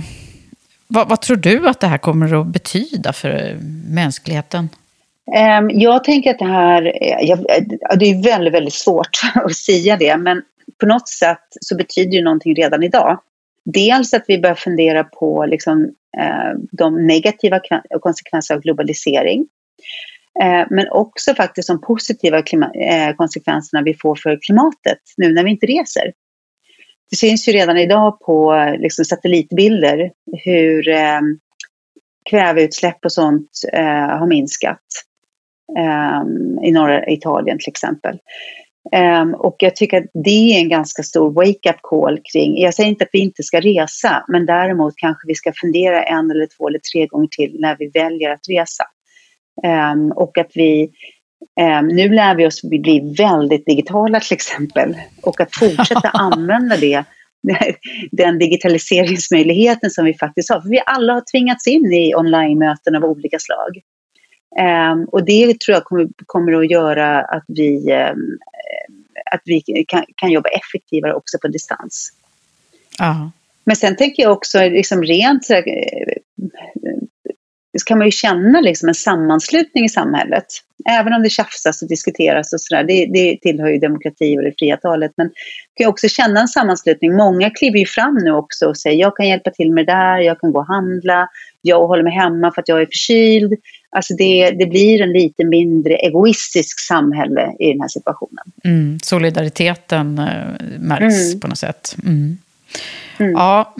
[0.87, 3.57] vad, vad, tror du att det här kommer att betyda för
[3.89, 4.69] mänskligheten?
[5.59, 7.45] Um, jag tänker att det här, jag,
[7.99, 10.41] det är väldigt, väldigt svårt att säga det, men
[10.79, 13.19] på något sätt så betyder det någonting redan idag.
[13.65, 15.83] Dels att vi börjar fundera på liksom,
[16.17, 17.59] eh, de negativa
[18.01, 19.47] konsekvenserna av globalisering.
[20.43, 25.51] Eh, men också faktiskt de positiva eh, konsekvenserna vi får för klimatet nu när vi
[25.51, 26.13] inte reser.
[27.09, 30.11] Det syns ju redan idag på liksom, satellitbilder
[30.43, 31.21] hur eh,
[32.29, 34.85] kväveutsläpp och sånt eh, har minskat.
[35.77, 36.21] Eh,
[36.67, 38.19] I norra Italien till exempel.
[39.21, 42.89] Um, och jag tycker att det är en ganska stor wake-up call kring, jag säger
[42.89, 46.67] inte att vi inte ska resa, men däremot kanske vi ska fundera en eller två
[46.67, 48.83] eller tre gånger till när vi väljer att resa.
[49.93, 50.89] Um, och att vi,
[51.61, 57.03] um, nu lär vi oss bli väldigt digitala till exempel, och att fortsätta använda det
[58.11, 60.61] den digitaliseringsmöjligheten som vi faktiskt har.
[60.61, 63.81] För vi alla har tvingats in i online-möten av olika slag.
[64.59, 68.37] Um, och det tror jag kommer, kommer att göra att vi, um,
[69.31, 72.11] att vi kan, kan, jobba effektivare också på distans.
[72.99, 73.31] Aha.
[73.63, 75.63] Men sen tänker jag också liksom rent så här,
[77.79, 80.45] så kan man ju känna liksom en sammanslutning i samhället.
[80.89, 84.53] Även om det tjafsas och diskuteras och sådär, det, det tillhör ju demokrati och det
[84.59, 85.11] fria talet.
[85.17, 85.33] Men man
[85.75, 87.15] kan också känna en sammanslutning.
[87.15, 90.17] Många kliver ju fram nu också och säger jag kan hjälpa till med det där,
[90.19, 91.27] jag kan gå och handla,
[91.61, 93.53] jag håller mig hemma för att jag är förkyld.
[93.95, 98.45] Alltså det, det blir en lite mindre egoistisk samhälle i den här situationen.
[98.63, 100.25] Mm, solidariteten äh,
[100.79, 101.39] märks mm.
[101.39, 101.95] på något sätt.
[102.05, 102.37] Mm.
[103.17, 103.31] Mm.
[103.31, 103.75] Ja,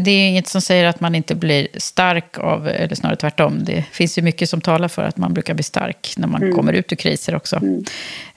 [0.00, 3.64] det är inget som säger att man inte blir stark av, eller snarare tvärtom.
[3.64, 6.56] Det finns ju mycket som talar för att man brukar bli stark när man mm.
[6.56, 7.56] kommer ut ur kriser också.
[7.56, 7.84] Mm.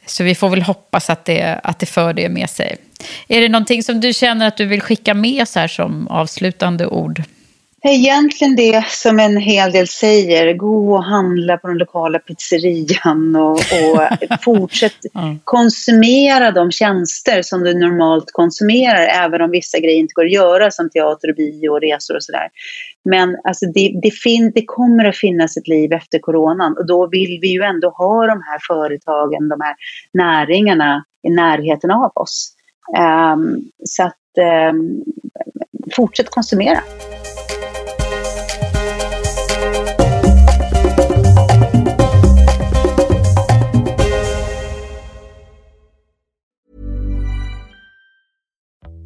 [0.05, 2.75] Så vi får väl hoppas att det, att det för det med sig.
[3.27, 6.85] Är det någonting som du känner att du vill skicka med så här som avslutande
[6.87, 7.23] ord?
[7.83, 13.51] Egentligen det som en hel del säger, gå och handla på den lokala pizzerian och,
[13.51, 14.01] och
[14.43, 15.39] fortsätt mm.
[15.43, 20.71] konsumera de tjänster som du normalt konsumerar, även om vissa grejer inte går att göra
[20.71, 22.49] som teater och bio och resor och sådär.
[23.05, 27.07] Men alltså det, det, fin, det kommer att finnas ett liv efter coronan och då
[27.07, 29.75] vill vi ju ändå ha de här företagen, de här
[30.13, 32.55] näringarna i närheten av oss.
[33.33, 34.15] Um, så att
[34.71, 35.03] um,
[35.95, 36.79] fortsätt konsumera.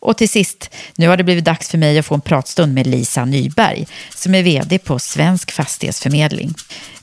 [0.00, 2.86] Och till sist, nu har det blivit dags för mig att få en pratstund med
[2.86, 6.54] Lisa Nyberg, som är vd på Svensk Fastighetsförmedling.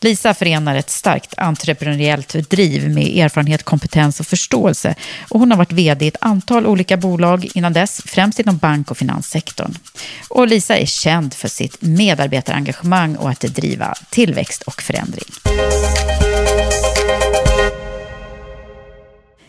[0.01, 4.95] Lisa förenar ett starkt entreprenöriellt driv med erfarenhet, kompetens och förståelse.
[5.29, 8.91] Och hon har varit vd i ett antal olika bolag innan dess, främst inom bank
[8.91, 9.73] och finanssektorn.
[10.29, 15.25] Och Lisa är känd för sitt medarbetarengagemang och att driva tillväxt och förändring.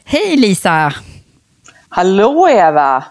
[0.05, 0.95] Hej Lisa!
[1.89, 3.05] Hallå Eva!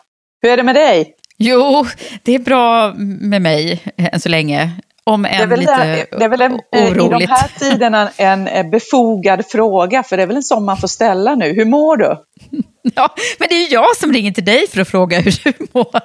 [0.48, 1.14] Hur är det med dig?
[1.38, 1.86] Jo,
[2.24, 4.72] det är bra med mig än så länge.
[5.04, 7.24] Om än lite det, det är väl en, oroligt.
[7.24, 10.88] i de här tiderna en befogad fråga, för det är väl en sån man får
[10.88, 11.54] ställa nu.
[11.54, 12.18] Hur mår du?
[12.96, 15.54] Ja, men det är ju jag som ringer till dig för att fråga hur du
[15.74, 16.02] mår.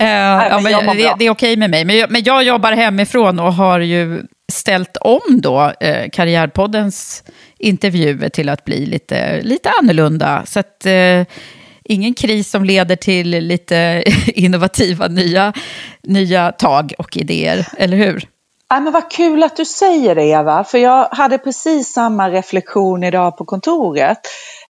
[0.00, 0.06] Uh,
[0.50, 1.84] ja, men det, det, är okej med mig.
[1.84, 4.22] Men jag, men jag jobbar hemifrån och har ju
[4.52, 7.24] ställt om då eh, Karriärpoddens
[7.58, 10.42] intervjuer till att bli lite, lite annorlunda.
[10.46, 11.22] Så att, eh,
[11.88, 15.52] ingen kris som leder till lite innovativa nya,
[16.02, 18.28] nya tag och idéer, eller hur?
[18.68, 23.04] Ja, men vad kul att du säger det Eva, för jag hade precis samma reflektion
[23.04, 24.18] idag på kontoret.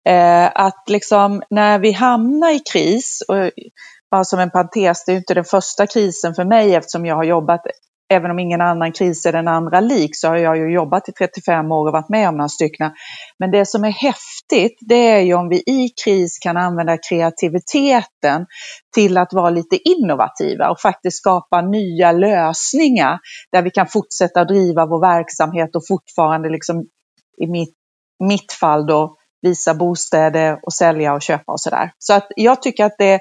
[0.08, 3.50] Eh, att liksom när vi hamnar i kris, och
[4.10, 7.24] bara som en parentes, det är inte den första krisen för mig eftersom jag har
[7.24, 7.60] jobbat
[8.08, 11.12] även om ingen annan kris är den andra lik så har jag ju jobbat i
[11.12, 12.90] 35 år och varit med om några stycken.
[13.38, 18.46] Men det som är häftigt det är ju om vi i kris kan använda kreativiteten
[18.94, 23.18] till att vara lite innovativa och faktiskt skapa nya lösningar
[23.52, 26.84] där vi kan fortsätta driva vår verksamhet och fortfarande liksom
[27.42, 27.74] i mitt,
[28.24, 31.92] mitt fall då visa bostäder och sälja och köpa och sådär.
[31.98, 33.20] Så att jag tycker att det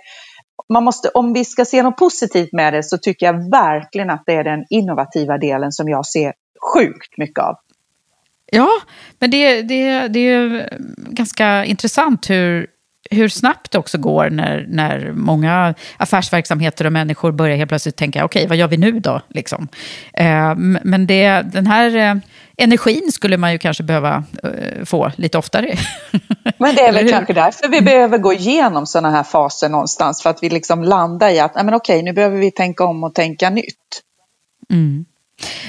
[0.70, 4.24] man måste, om vi ska se något positivt med det så tycker jag verkligen att
[4.26, 6.34] det är den innovativa delen som jag ser
[6.74, 7.56] sjukt mycket av.
[8.52, 8.70] Ja,
[9.20, 12.68] men det, det, det är ganska intressant hur,
[13.12, 18.26] hur snabbt det också går när, när många affärsverksamheter och människor börjar helt plötsligt tänka,
[18.26, 19.22] okej, okay, vad gör vi nu då?
[19.30, 19.68] Liksom.
[20.14, 22.16] Eh, men det, den här eh,
[22.58, 25.78] energin skulle man ju kanske behöva eh, få lite oftare.
[26.58, 30.30] Men det är väl kanske därför vi behöver gå igenom sådana här faser någonstans, för
[30.30, 33.50] att vi liksom landar i att, men okej, nu behöver vi tänka om och tänka
[33.50, 34.02] nytt.
[34.70, 35.06] Mm.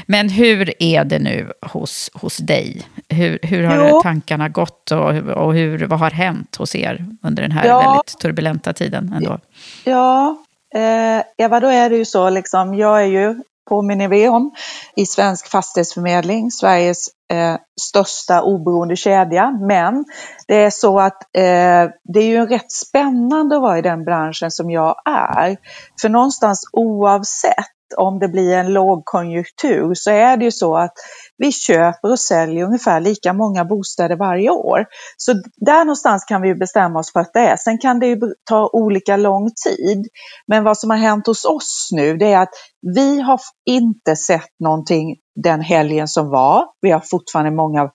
[0.07, 2.83] Men hur är det nu hos, hos dig?
[3.09, 4.03] Hur, hur har jo.
[4.03, 7.81] tankarna gått och, och hur, vad har hänt hos er under den här ja.
[7.81, 9.13] väldigt turbulenta tiden?
[9.17, 9.39] Ändå?
[9.85, 10.37] Ja,
[10.75, 14.51] eh, Eva, då är det ju så, liksom, jag är ju påminner vi om,
[14.97, 19.51] i Svensk Fastighetsförmedling, Sveriges eh, största oberoende kedja.
[19.51, 20.05] Men
[20.49, 24.51] det är så att eh, det är ju rätt spännande att vara i den branschen
[24.51, 25.57] som jag är.
[26.01, 27.67] För någonstans oavsett
[27.97, 30.93] om det blir en lågkonjunktur så är det ju så att
[31.39, 34.87] vi köper och säljer ungefär lika många bostäder varje år.
[35.17, 37.57] Så där någonstans kan vi bestämma oss för att det är.
[37.57, 40.07] Sen kan det ju ta olika lång tid.
[40.47, 42.55] Men vad som har hänt hos oss nu det är att
[42.97, 46.65] vi har inte sett någonting den helgen som var.
[46.81, 47.91] Vi har fortfarande många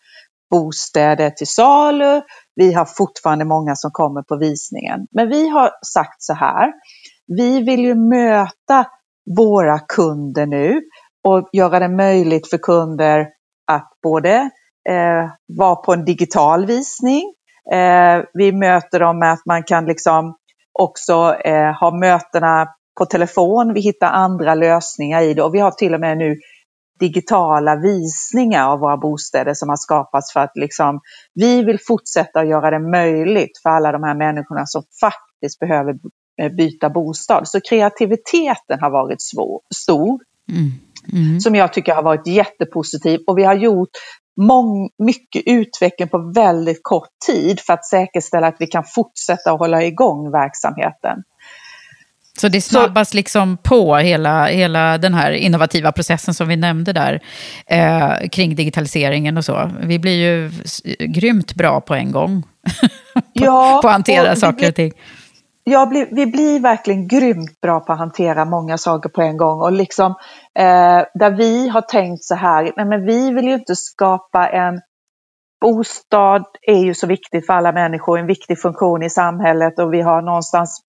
[0.51, 2.21] bostäder till salu.
[2.55, 5.07] Vi har fortfarande många som kommer på visningen.
[5.11, 6.73] Men vi har sagt så här.
[7.27, 8.85] Vi vill ju möta
[9.37, 10.81] våra kunder nu
[11.23, 13.27] och göra det möjligt för kunder
[13.71, 14.49] att både
[14.89, 17.33] eh, vara på en digital visning,
[17.73, 20.35] eh, vi möter dem med att man kan liksom
[20.79, 22.67] också eh, ha mötena
[22.99, 26.35] på telefon, vi hittar andra lösningar i det och vi har till och med nu
[26.99, 31.01] digitala visningar av våra bostäder som har skapats för att liksom,
[31.33, 35.95] vi vill fortsätta att göra det möjligt för alla de här människorna som faktiskt behöver
[36.41, 37.47] eh, byta bostad.
[37.47, 40.19] Så kreativiteten har varit svår, stor.
[40.51, 40.71] Mm.
[41.13, 41.39] Mm.
[41.39, 43.89] Som jag tycker har varit jättepositiv och vi har gjort
[44.41, 49.59] mång, mycket utveckling på väldigt kort tid för att säkerställa att vi kan fortsätta att
[49.59, 51.23] hålla igång verksamheten.
[52.39, 56.93] Så det snabbas så, liksom på hela, hela den här innovativa processen som vi nämnde
[56.93, 57.21] där,
[57.67, 59.71] eh, kring digitaliseringen och så.
[59.81, 60.51] Vi blir ju
[60.99, 62.43] grymt bra på en gång
[63.13, 64.91] på, ja, på att hantera saker och ting.
[65.65, 69.71] Ja, vi blir verkligen grymt bra på att hantera många saker på en gång och
[69.71, 70.15] liksom
[70.59, 74.81] eh, där vi har tänkt så här, nej men vi vill ju inte skapa en
[75.61, 80.01] bostad är ju så viktigt för alla människor, en viktig funktion i samhället och vi
[80.01, 80.81] har någonstans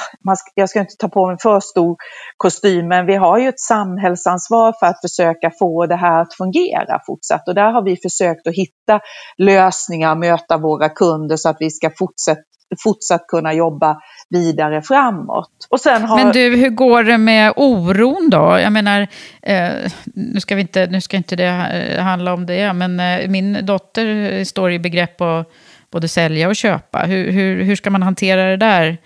[0.00, 1.96] ah, man jag ska inte ta på mig för stor
[2.36, 7.00] kostym, men vi har ju ett samhällsansvar för att försöka få det här att fungera
[7.06, 7.48] fortsatt.
[7.48, 9.00] Och där har vi försökt att hitta
[9.38, 13.96] lösningar, möta våra kunder så att vi ska fortsätta fortsatt kunna jobba
[14.30, 15.50] vidare framåt.
[15.70, 16.16] Och sen har...
[16.16, 18.58] Men du, hur går det med oron då?
[18.62, 19.06] Jag menar,
[19.42, 19.70] eh,
[20.04, 23.66] nu, ska vi inte, nu ska inte det eh, handla om det, men eh, min
[23.66, 25.50] dotter står i begrepp att
[25.90, 26.98] både sälja och köpa.
[26.98, 28.98] Hur, hur, hur ska man hantera det där?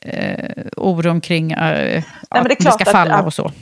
[0.00, 3.52] eh, oron kring eh, att det, det, ska falla att, och så?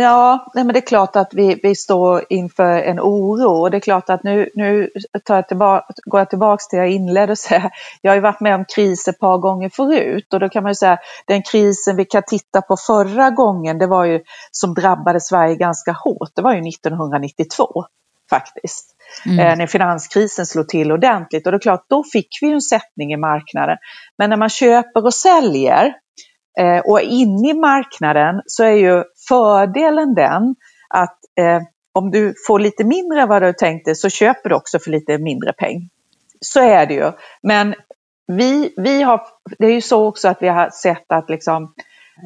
[0.00, 3.80] Ja, men det är klart att vi, vi står inför en oro och det är
[3.80, 4.90] klart att nu, nu
[5.24, 7.70] tar jag tillbaka, går jag tillbaka till det jag inledde och säga,
[8.02, 10.70] jag har ju varit med om kriser ett par gånger förut och då kan man
[10.70, 14.20] ju säga den krisen vi kan titta på förra gången, det var ju
[14.50, 17.84] som drabbade Sverige ganska hårt, det var ju 1992
[18.30, 18.94] faktiskt.
[19.26, 19.38] mm.
[19.38, 21.46] eh, när finanskrisen slog till ordentligt.
[21.46, 23.76] Och det är klart, då fick vi en sättning i marknaden.
[24.18, 25.94] Men när man köper och säljer
[26.58, 30.54] eh, och inne i marknaden så är ju fördelen den
[30.88, 34.78] att eh, om du får lite mindre än vad du tänkte så köper du också
[34.78, 35.88] för lite mindre peng.
[36.40, 37.12] Så är det ju.
[37.42, 37.74] Men
[38.26, 39.20] vi, vi har,
[39.58, 41.74] det är ju så också att vi har sett att liksom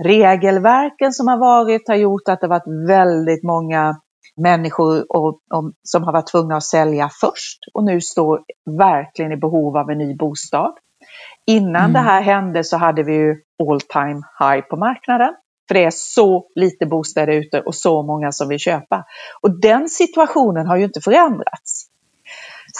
[0.04, 3.96] regelverken som har varit har gjort att det varit väldigt många
[4.36, 8.40] människor och, och, som har varit tvungna att sälja först och nu står
[8.78, 10.74] verkligen i behov av en ny bostad.
[11.46, 11.92] Innan mm.
[11.92, 13.36] det här hände så hade vi ju
[13.68, 15.34] all time high på marknaden.
[15.68, 19.04] För det är så lite bostäder ute och så många som vill köpa.
[19.40, 21.88] Och den situationen har ju inte förändrats.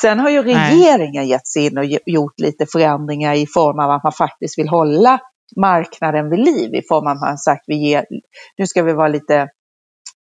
[0.00, 1.30] Sen har ju regeringen Nej.
[1.30, 5.20] gett sig in och gjort lite förändringar i form av att man faktiskt vill hålla
[5.56, 8.06] marknaden vid liv i form av att man sagt vi ger,
[8.58, 9.48] nu ska vi vara lite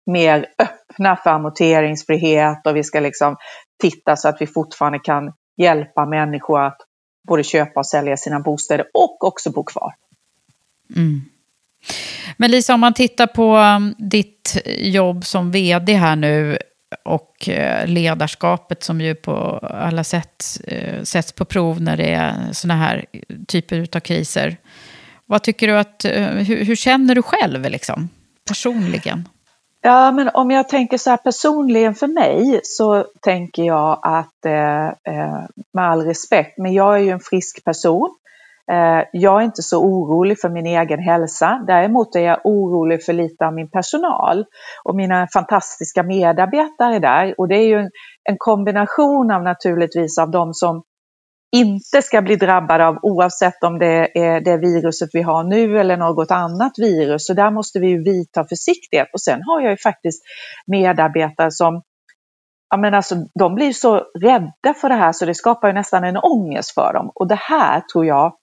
[0.05, 3.35] mer öppna för amorteringsfrihet och vi ska liksom
[3.81, 6.77] titta så att vi fortfarande kan hjälpa människor att
[7.27, 9.93] både köpa och sälja sina bostäder och också bo kvar.
[10.95, 11.21] Mm.
[12.37, 16.57] Men Lisa, om man tittar på um, ditt jobb som vd här nu
[17.03, 22.53] och eh, ledarskapet som ju på alla sätt eh, sätts på prov när det är
[22.53, 23.05] sådana här
[23.47, 24.57] typer av kriser.
[25.25, 28.09] Vad tycker du att, eh, hur, hur känner du själv liksom,
[28.47, 29.27] personligen?
[29.85, 34.87] Ja, men om jag tänker så här personligen för mig så tänker jag att, eh,
[34.87, 38.09] eh, med all respekt, men jag är ju en frisk person.
[38.71, 41.63] Eh, jag är inte så orolig för min egen hälsa.
[41.67, 44.45] Däremot är jag orolig för lite av min personal
[44.83, 47.35] och mina fantastiska medarbetare där.
[47.37, 47.89] Och det är ju en,
[48.29, 50.83] en kombination av naturligtvis av de som
[51.55, 55.97] inte ska bli drabbade av oavsett om det är det viruset vi har nu eller
[55.97, 57.25] något annat virus.
[57.25, 59.07] Så där måste vi ju vidta försiktighet.
[59.13, 60.23] Och sen har jag ju faktiskt
[60.67, 61.81] medarbetare som
[62.69, 66.03] Ja, men alltså, de blir så rädda för det här så det skapar ju nästan
[66.03, 67.11] en ångest för dem.
[67.15, 68.33] Och det här tror jag,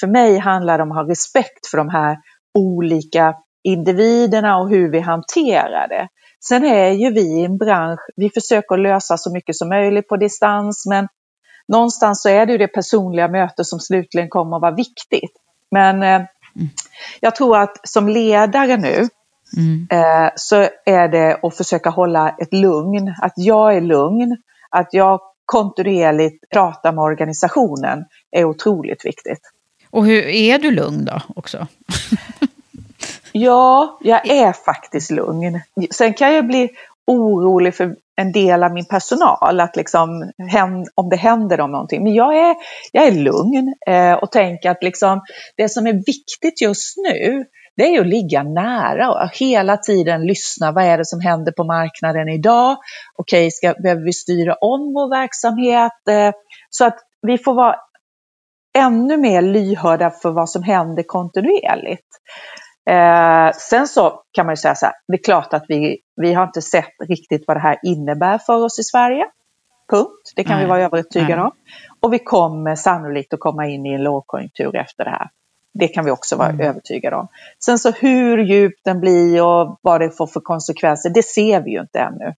[0.00, 2.16] för mig handlar det om att ha respekt för de här
[2.58, 3.34] olika
[3.64, 6.08] individerna och hur vi hanterar det.
[6.48, 10.16] Sen är ju vi i en bransch, vi försöker lösa så mycket som möjligt på
[10.16, 11.08] distans, men
[11.68, 15.32] någonstans så är det ju det personliga mötet som slutligen kommer att vara viktigt.
[15.70, 16.22] Men eh,
[17.20, 19.08] jag tror att som ledare nu
[19.56, 19.88] mm.
[19.90, 24.36] eh, så är det att försöka hålla ett lugn, att jag är lugn,
[24.70, 29.40] att jag kontinuerligt pratar med organisationen är otroligt viktigt.
[29.90, 31.66] Och hur är du lugn då också?
[33.32, 35.60] ja, jag är faktiskt lugn.
[35.90, 36.70] Sen kan jag bli
[37.08, 40.32] orolig för en del av min personal, att liksom,
[40.94, 42.04] om det händer dem någonting.
[42.04, 42.56] Men jag är,
[42.92, 45.20] jag är lugn eh, och tänker att liksom,
[45.56, 47.44] det som är viktigt just nu,
[47.76, 50.72] det är att ligga nära och hela tiden lyssna.
[50.72, 52.76] Vad är det som händer på marknaden idag?
[53.16, 56.08] Okej, ska, behöver vi styra om vår verksamhet?
[56.10, 56.32] Eh,
[56.70, 57.76] så att vi får vara
[58.78, 62.08] ännu mer lyhörda för vad som händer kontinuerligt.
[62.88, 66.34] Eh, sen så kan man ju säga så här, det är klart att vi, vi
[66.34, 69.26] har inte sett riktigt vad det här innebär för oss i Sverige.
[69.90, 70.32] Punkt.
[70.36, 70.64] Det kan Nej.
[70.64, 71.50] vi vara övertygade om.
[72.00, 75.28] Och vi kommer sannolikt att komma in i en lågkonjunktur efter det här.
[75.74, 76.66] Det kan vi också vara mm.
[76.66, 77.28] övertygade om.
[77.64, 81.70] Sen så hur djup den blir och vad det får för konsekvenser, det ser vi
[81.70, 82.34] ju inte ännu.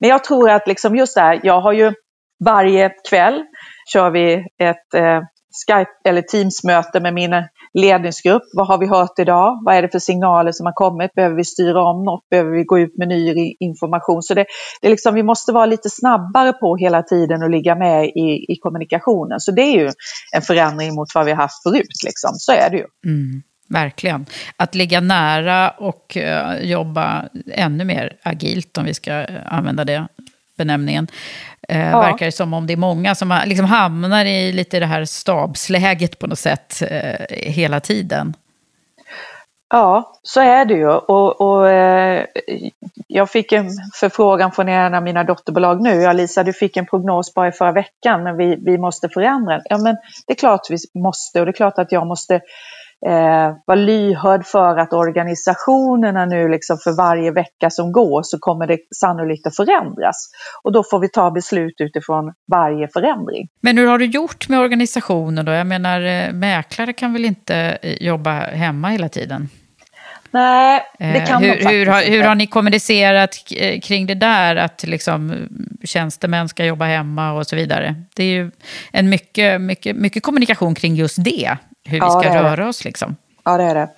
[0.00, 1.92] Men jag tror att liksom just det här, jag har ju
[2.44, 3.44] varje kväll
[3.92, 5.20] kör vi ett eh,
[5.66, 7.32] Skype eller Teams-möte med min
[7.74, 8.42] ledningsgrupp.
[8.52, 9.58] Vad har vi hört idag?
[9.64, 11.14] Vad är det för signaler som har kommit?
[11.14, 12.28] Behöver vi styra om något?
[12.30, 14.22] Behöver vi gå ut med ny information?
[14.22, 14.46] Så det,
[14.80, 18.46] det är liksom, vi måste vara lite snabbare på hela tiden och ligga med i,
[18.48, 19.40] i kommunikationen.
[19.40, 19.90] Så det är ju
[20.36, 22.04] en förändring mot vad vi har haft förut.
[22.04, 22.30] Liksom.
[22.34, 22.86] Så är det ju.
[23.06, 23.42] Mm.
[23.68, 24.26] Verkligen.
[24.56, 30.08] Att ligga nära och uh, jobba ännu mer agilt, om vi ska eh, använda det
[30.56, 31.06] benämningen.
[31.68, 32.00] Eh, ja.
[32.00, 36.18] Verkar det som om det är många som liksom hamnar i lite det här stabsläget
[36.18, 38.34] på något sätt eh, hela tiden.
[39.70, 40.88] Ja, så är det ju.
[40.88, 42.24] Och, och eh,
[43.06, 45.90] jag fick en förfrågan från en av mina dotterbolag nu.
[45.90, 49.60] Ja, Lisa, du fick en prognos bara i förra veckan, men vi, vi måste förändra.
[49.64, 49.96] Ja, men
[50.26, 52.40] det är klart vi måste och det är klart att jag måste
[53.06, 58.66] eh, vara lyhörd för att organisationerna nu liksom för varje vecka som går så kommer
[58.66, 60.30] det sannolikt att förändras.
[60.62, 63.48] Och då får vi ta beslut utifrån varje förändring.
[63.60, 65.52] Men hur har du gjort med organisationen då?
[65.52, 69.48] Jag menar, eh, mäklare kan väl inte eh, jobba hemma hela tiden?
[70.30, 73.36] Nej, det eh, kan hur, man hur, har, hur har ni kommunicerat
[73.82, 75.48] kring det där, att liksom
[75.84, 77.94] tjänstemän ska jobba hemma och så vidare?
[78.14, 78.50] Det är ju
[78.92, 82.84] en mycket, mycket, mycket kommunikation kring just det hur vi ska röra oss.
[82.84, 83.16] Liksom.
[83.44, 83.88] Ja, det är det.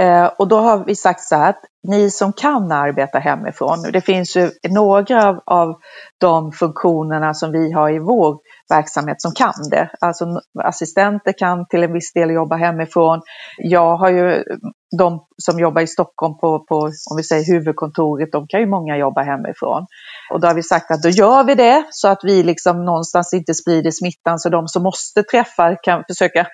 [0.00, 4.00] Eh, och då har vi sagt så här att ni som kan arbeta hemifrån, det
[4.00, 5.74] finns ju några av, av
[6.20, 8.38] de funktionerna som vi har i vår
[8.68, 9.90] verksamhet som kan det.
[10.00, 13.20] Alltså assistenter kan till en viss del jobba hemifrån.
[13.58, 14.44] Jag har ju
[14.98, 16.76] de som jobbar i Stockholm på, på
[17.10, 19.86] om vi säger huvudkontoret, de kan ju många jobba hemifrån.
[20.32, 23.34] Och då har vi sagt att då gör vi det så att vi liksom någonstans
[23.34, 26.46] inte sprider smittan så de som måste träffa kan försöka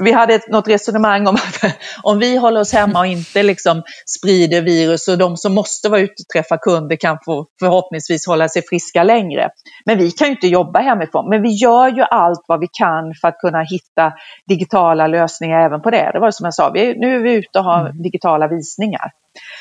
[0.00, 3.82] vi hade ett, något resonemang om att om vi håller oss hemma och inte liksom
[4.18, 8.48] sprider virus och de som måste vara ute och träffa kunder kan få förhoppningsvis hålla
[8.48, 9.50] sig friska längre.
[9.86, 11.28] Men vi kan ju inte jobba hemifrån.
[11.28, 14.12] Men vi gör ju allt vad vi kan för att kunna hitta
[14.48, 16.10] digitala lösningar även på det.
[16.12, 18.02] Det var som jag sa, vi, nu är vi ute och har mm.
[18.02, 19.10] digitala visningar.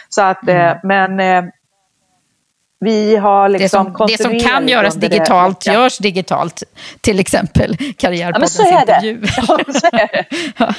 [0.10, 0.68] Så att, mm.
[0.68, 1.52] eh, men eh,
[2.82, 5.74] vi har liksom det, som, det som kan göras digitalt det.
[5.74, 6.64] görs digitalt.
[7.02, 9.22] Till exempel Karriärpoddens ja, intervju.
[9.38, 10.26] Ja, så är det.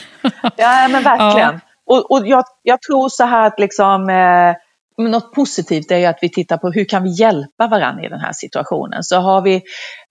[0.56, 1.54] ja, men verkligen.
[1.54, 1.60] Ja.
[1.86, 4.54] Och, och jag, jag, tror så här att liksom, eh,
[4.98, 8.20] något positivt är ju att vi tittar på hur kan vi hjälpa varandra i den
[8.20, 9.02] här situationen.
[9.02, 9.54] Så har vi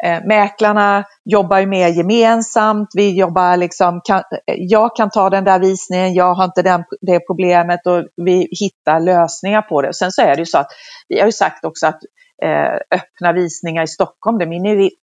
[0.04, 5.60] eh, mäklarna jobbar ju mer gemensamt, vi jobbar liksom, kan, jag kan ta den där
[5.60, 9.94] visningen, jag har inte den, det problemet och vi hittar lösningar på det.
[9.94, 10.72] Sen så är det ju så att
[11.08, 12.00] vi har ju sagt också att
[12.44, 14.46] eh, öppna visningar i Stockholm, det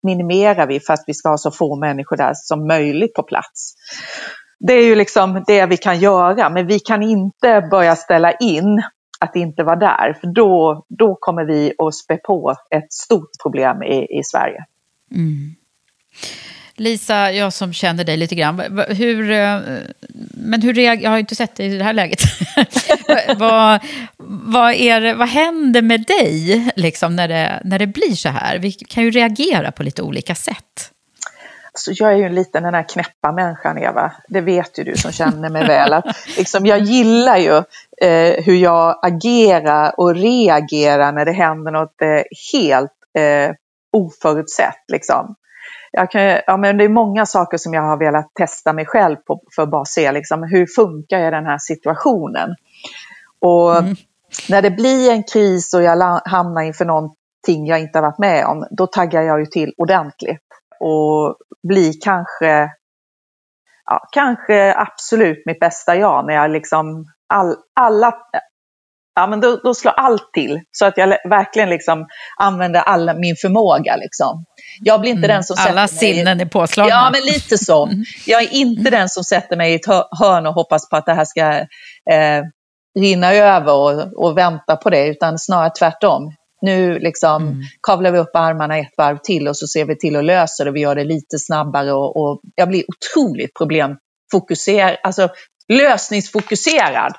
[0.02, 3.74] minimerar vi för att vi ska ha så få människor där som möjligt på plats.
[4.58, 8.82] Det är ju liksom det vi kan göra, men vi kan inte börja ställa in
[9.20, 10.18] att inte vara där.
[10.20, 14.64] För då, då kommer vi att spä på ett stort problem i, i Sverige.
[15.14, 15.54] Mm.
[16.78, 19.60] Lisa, jag som känner dig lite grann, hur, eh,
[20.30, 22.20] men hur reagerar, jag har inte sett dig i det här läget.
[23.36, 23.80] vad,
[24.26, 28.58] vad, är, vad händer med dig liksom, när, det, när det blir så här?
[28.58, 30.92] Vi kan ju reagera på lite olika sätt.
[31.76, 34.12] Alltså jag är ju lite den här knäppa människan, Eva.
[34.28, 35.92] Det vet ju du som känner mig väl.
[35.92, 36.04] Att,
[36.38, 37.56] liksom, jag gillar ju
[38.08, 42.22] eh, hur jag agerar och reagerar när det händer något eh,
[42.52, 43.54] helt eh,
[43.92, 44.84] oförutsett.
[44.92, 45.34] Liksom.
[45.92, 49.16] Jag kan, ja, men det är många saker som jag har velat testa mig själv
[49.16, 52.54] på för att bara se liksom, hur funkar jag i den här situationen.
[53.40, 53.94] Och mm.
[54.48, 58.46] när det blir en kris och jag hamnar inför någonting jag inte har varit med
[58.46, 60.45] om, då taggar jag ju till ordentligt
[60.80, 61.36] och
[61.68, 62.70] bli kanske,
[63.84, 67.04] ja, kanske absolut mitt bästa jag när jag liksom
[67.34, 68.14] all, alla,
[69.14, 72.06] ja men då, då slår allt till så att jag verkligen liksom
[72.36, 74.44] använder all min förmåga liksom.
[74.80, 76.14] Jag blir inte mm, den som alla sätter mig...
[76.14, 76.90] sinnen är påslagna.
[76.90, 77.86] Ja, men lite så.
[77.86, 78.04] Mm.
[78.26, 79.86] Jag är inte den som sätter mig i ett
[80.20, 81.52] hörn och hoppas på att det här ska
[82.12, 82.42] eh,
[82.98, 86.32] rinna över och, och vänta på det, utan snarare tvärtom.
[86.62, 87.60] Nu liksom mm.
[87.82, 90.70] kavlar vi upp armarna ett varv till och så ser vi till att lösa det.
[90.70, 95.28] Vi gör det lite snabbare och, och jag blir otroligt problemfokuserad, alltså
[95.68, 97.12] lösningsfokuserad.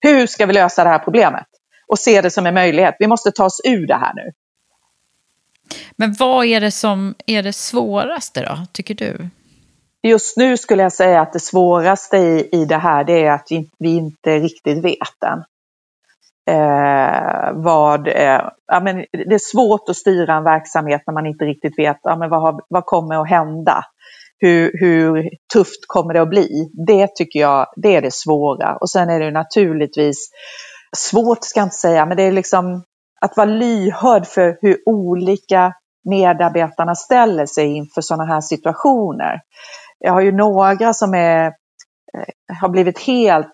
[0.00, 1.46] Hur ska vi lösa det här problemet?
[1.86, 2.96] Och se det som en möjlighet.
[2.98, 4.32] Vi måste ta oss ur det här nu.
[5.96, 9.28] Men vad är det som är det svåraste då, tycker du?
[10.02, 13.48] Just nu skulle jag säga att det svåraste i, i det här det är att
[13.78, 15.44] vi inte riktigt vet än.
[16.50, 21.44] Eh, vad, eh, ja, men det är svårt att styra en verksamhet när man inte
[21.44, 23.84] riktigt vet ja, men vad, har, vad kommer att hända.
[24.38, 26.70] Hur, hur, tufft kommer det att bli?
[26.86, 28.76] Det tycker jag det är det svåra.
[28.76, 30.30] Och sen är det naturligtvis
[30.96, 32.82] svårt, ska jag inte säga, men det är liksom
[33.20, 35.72] att vara lyhörd för hur olika
[36.08, 39.40] medarbetarna ställer sig inför sådana här situationer.
[39.98, 43.52] Jag har ju några som är, eh, har blivit helt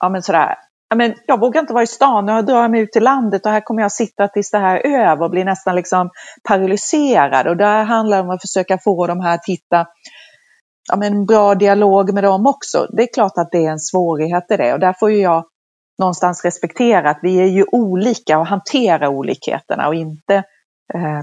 [0.00, 0.56] ja, men sådär,
[0.94, 3.52] men, jag vågar inte vara i stan, nu drar jag mig ut till landet och
[3.52, 6.10] här kommer jag sitta tills det här är över och blir nästan liksom
[6.48, 7.46] paralyserad.
[7.46, 9.86] Och där handlar det om att försöka få de här att hitta
[10.90, 12.86] ja, men en bra dialog med dem också.
[12.96, 15.44] Det är klart att det är en svårighet i det och där får ju jag
[15.98, 20.34] någonstans respektera att vi är ju olika och hantera olikheterna och inte
[20.94, 21.20] eh,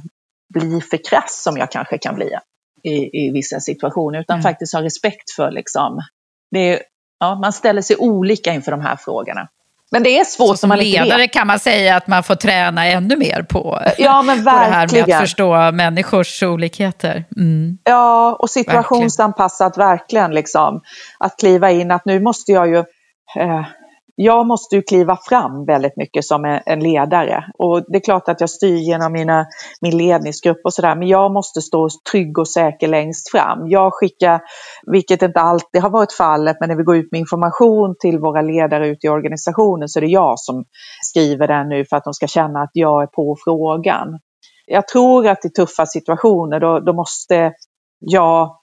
[0.53, 2.37] bli för krass som jag kanske kan bli
[2.83, 4.43] i, i vissa situationer, utan mm.
[4.43, 5.99] faktiskt ha respekt för liksom,
[6.51, 6.81] det är,
[7.19, 9.47] ja, man ställer sig olika inför de här frågorna.
[9.91, 12.85] Men det är svårt så som man ledare kan man säga att man får träna
[12.85, 14.63] ännu mer på, ja, men verkligen.
[14.87, 17.25] på det här med att förstå människors olikheter.
[17.37, 17.77] Mm.
[17.83, 19.89] Ja, och situationsanpassat verkligen.
[19.89, 20.81] verkligen liksom.
[21.19, 22.77] Att kliva in, att nu måste jag ju
[23.39, 23.65] eh,
[24.15, 27.45] jag måste ju kliva fram väldigt mycket som en ledare.
[27.57, 29.45] Och det är klart att jag styr genom mina,
[29.81, 33.67] min ledningsgrupp och sådär, men jag måste stå trygg och säker längst fram.
[33.69, 34.41] Jag skickar,
[34.85, 38.41] vilket inte alltid har varit fallet, men när vi går ut med information till våra
[38.41, 40.65] ledare ute i organisationen så är det jag som
[41.01, 44.19] skriver den nu för att de ska känna att jag är på frågan.
[44.65, 47.53] Jag tror att i tuffa situationer då, då måste
[47.99, 48.60] jag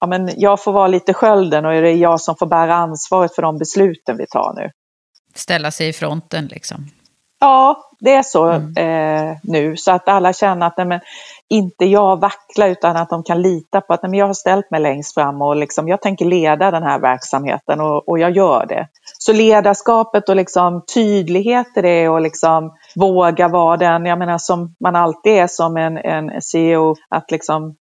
[0.00, 3.34] ja, men jag får vara lite skölden och är det jag som får bära ansvaret
[3.34, 4.70] för de besluten vi tar nu.
[5.34, 6.86] Ställa sig i fronten liksom.
[7.40, 8.76] Ja, det är så mm.
[8.76, 9.76] eh, nu.
[9.76, 11.00] Så att alla känner att nej, men,
[11.48, 14.70] inte jag vacklar utan att de kan lita på att nej, men jag har ställt
[14.70, 18.66] mig längst fram och liksom, jag tänker leda den här verksamheten och, och jag gör
[18.66, 18.88] det.
[19.18, 24.74] Så ledarskapet och liksom tydlighet i det och liksom våga vara den, jag menar som
[24.80, 27.76] man alltid är som en, en CEO, att liksom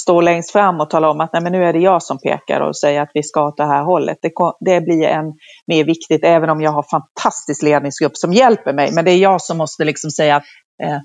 [0.00, 2.60] stå längst fram och tala om att nej, men nu är det jag som pekar
[2.60, 4.18] och säger att vi ska åt det här hållet.
[4.22, 5.24] Det, det blir än
[5.66, 8.92] mer viktigt, även om jag har fantastisk ledningsgrupp som hjälper mig.
[8.92, 10.44] Men det är jag som måste liksom säga att
[10.82, 10.98] eh,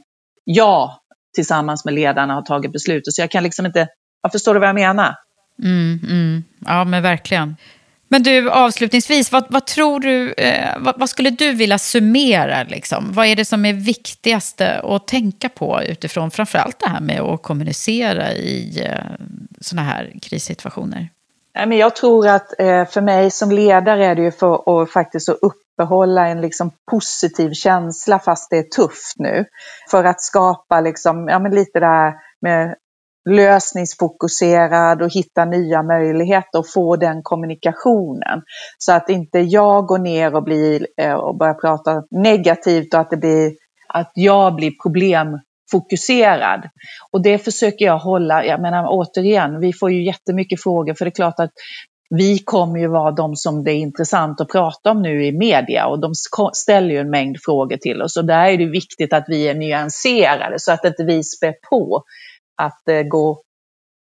[0.44, 0.90] jag
[1.36, 3.14] tillsammans med ledarna har tagit beslutet.
[3.14, 3.88] Så jag kan liksom inte,
[4.22, 5.16] jag förstår du vad jag menar?
[5.64, 6.44] Mm, mm.
[6.66, 7.56] Ja, men verkligen.
[8.08, 12.64] Men du, avslutningsvis, vad, vad tror du, eh, vad, vad, skulle du vilja summera?
[12.64, 13.12] Liksom?
[13.14, 17.44] Vad är det som är viktigaste att tänka på utifrån framförallt det här med att
[17.44, 19.26] kommunicera i eh,
[19.62, 21.10] sådana här krissituationer?
[21.70, 26.28] Jag tror att eh, för mig som ledare är det ju för att faktiskt uppehålla
[26.28, 29.46] en liksom positiv känsla fast det är tufft nu.
[29.92, 32.76] För att skapa liksom, ja, men lite där med
[33.30, 38.42] lösningsfokuserad och hitta nya möjligheter och få den kommunikationen.
[38.78, 43.10] Så att inte jag går ner och, blir, eh, och börjar prata negativt och att,
[43.10, 43.52] det blir,
[43.88, 46.70] att jag blir problemfokuserad.
[47.12, 51.10] Och det försöker jag hålla, jag menar återigen, vi får ju jättemycket frågor för det
[51.10, 51.52] är klart att
[52.10, 55.88] vi kommer ju vara de som det är intressant att prata om nu i media
[55.88, 56.12] och de
[56.54, 59.54] ställer ju en mängd frågor till oss och där är det viktigt att vi är
[59.54, 62.04] nyanserade så att inte vi spär på
[62.56, 63.38] att det går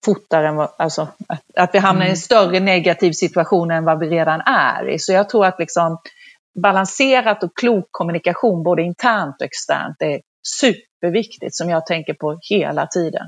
[0.06, 2.18] fortare än vad, alltså, att, att vi hamnar i en mm.
[2.18, 5.00] större negativ situation än vad vi redan är i.
[5.00, 5.98] Så jag tror att liksom
[6.62, 10.22] balanserat och klok kommunikation både internt och externt är
[10.60, 13.28] superviktigt som jag tänker på hela tiden.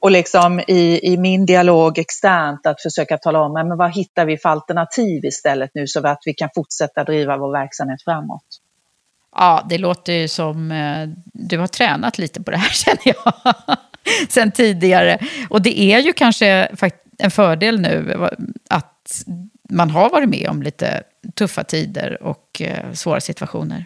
[0.00, 4.38] Och liksom i, i min dialog externt att försöka tala om men vad hittar vi
[4.38, 8.44] för alternativ istället nu så att vi kan fortsätta driva vår verksamhet framåt.
[9.36, 13.32] Ja, det låter ju som eh, du har tränat lite på det här känner jag.
[14.28, 15.18] sen tidigare.
[15.48, 16.68] Och det är ju kanske
[17.18, 18.28] en fördel nu
[18.70, 19.22] att
[19.70, 21.02] man har varit med om lite
[21.34, 23.84] tuffa tider och eh, svåra situationer.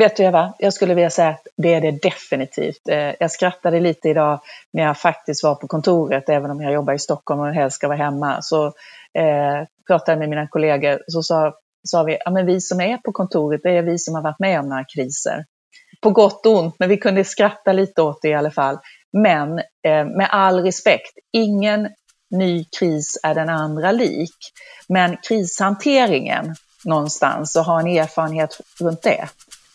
[0.00, 2.88] Vet du Eva, jag skulle vilja säga att det är det definitivt.
[2.88, 4.40] Eh, jag skrattade lite idag
[4.72, 7.88] när jag faktiskt var på kontoret, även om jag jobbar i Stockholm och helst ska
[7.88, 8.42] vara hemma.
[8.42, 8.66] Så
[9.14, 11.54] eh, pratade jag med mina kollegor, så sa,
[11.84, 14.38] sa vi, ja men vi som är på kontoret, det är vi som har varit
[14.38, 15.44] med om några kriser.
[16.00, 18.78] På gott och ont, men vi kunde skratta lite åt det i alla fall.
[19.12, 21.88] Men eh, med all respekt, ingen
[22.30, 24.36] ny kris är den andra lik.
[24.88, 29.28] Men krishanteringen någonstans och ha en erfarenhet runt det,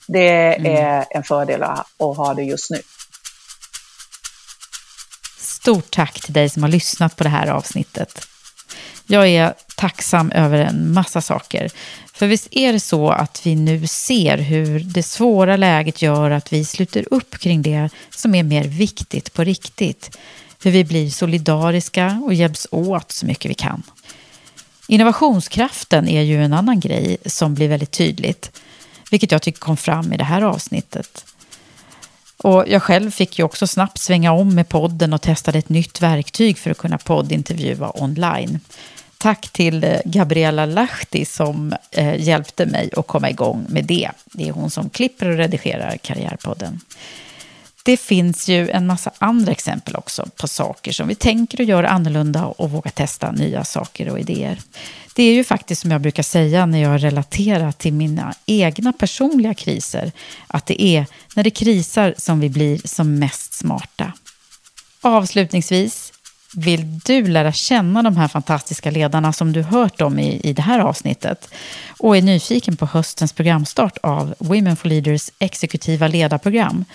[0.08, 0.76] det mm.
[0.76, 2.82] är en fördel att ha det just nu.
[5.38, 8.28] Stort tack till dig som har lyssnat på det här avsnittet.
[9.08, 11.70] Jag är tacksam över en massa saker.
[12.14, 16.54] För visst är det så att vi nu ser hur det svåra läget gör att
[16.54, 20.18] vi sluter upp kring det som är mer viktigt på riktigt.
[20.64, 23.84] Hur vi blir solidariska och hjälps åt så mycket vi kan.
[24.88, 28.62] Innovationskraften är ju en annan grej som blir väldigt tydligt,
[29.12, 31.26] vilket jag tycker kom fram i det här avsnittet.
[32.46, 36.02] Och jag själv fick ju också snabbt svänga om med podden och testade ett nytt
[36.02, 38.60] verktyg för att kunna poddintervjua online.
[39.18, 44.10] Tack till eh, Gabriella Lahti som eh, hjälpte mig att komma igång med det.
[44.26, 46.80] Det är hon som klipper och redigerar Karriärpodden.
[47.84, 51.84] Det finns ju en massa andra exempel också på saker som vi tänker och gör
[51.84, 54.60] annorlunda och vågar testa nya saker och idéer.
[55.16, 59.54] Det är ju faktiskt som jag brukar säga när jag relaterar till mina egna personliga
[59.54, 60.12] kriser,
[60.48, 61.06] att det är
[61.36, 64.14] när det krisar som vi blir som mest smarta.
[65.02, 66.14] Avslutningsvis
[66.56, 70.62] vill du lära känna de här fantastiska ledarna som du hört om i, i det
[70.62, 71.50] här avsnittet
[72.00, 76.86] och är nyfiken på höstens programstart av Women for Leaders exekutiva ledarprogram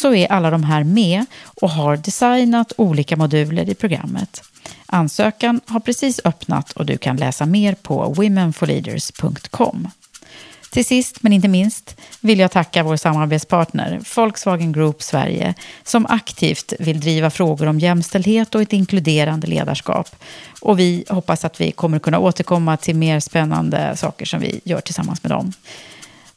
[0.00, 1.26] så är alla de här med
[1.60, 4.42] och har designat olika moduler i programmet.
[4.86, 9.88] Ansökan har precis öppnat och du kan läsa mer på womenforleaders.com.
[10.70, 16.72] Till sist men inte minst vill jag tacka vår samarbetspartner Volkswagen Group Sverige som aktivt
[16.78, 20.16] vill driva frågor om jämställdhet och ett inkluderande ledarskap.
[20.60, 24.80] Och vi hoppas att vi kommer kunna återkomma till mer spännande saker som vi gör
[24.80, 25.52] tillsammans med dem.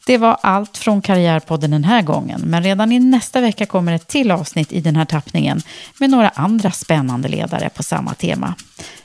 [0.05, 4.07] Det var allt från Karriärpodden den här gången, men redan i nästa vecka kommer ett
[4.07, 5.61] till avsnitt i den här tappningen
[5.97, 8.55] med några andra spännande ledare på samma tema.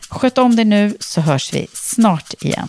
[0.09, 2.69] Sköt om dig nu så hörs vi snart igen.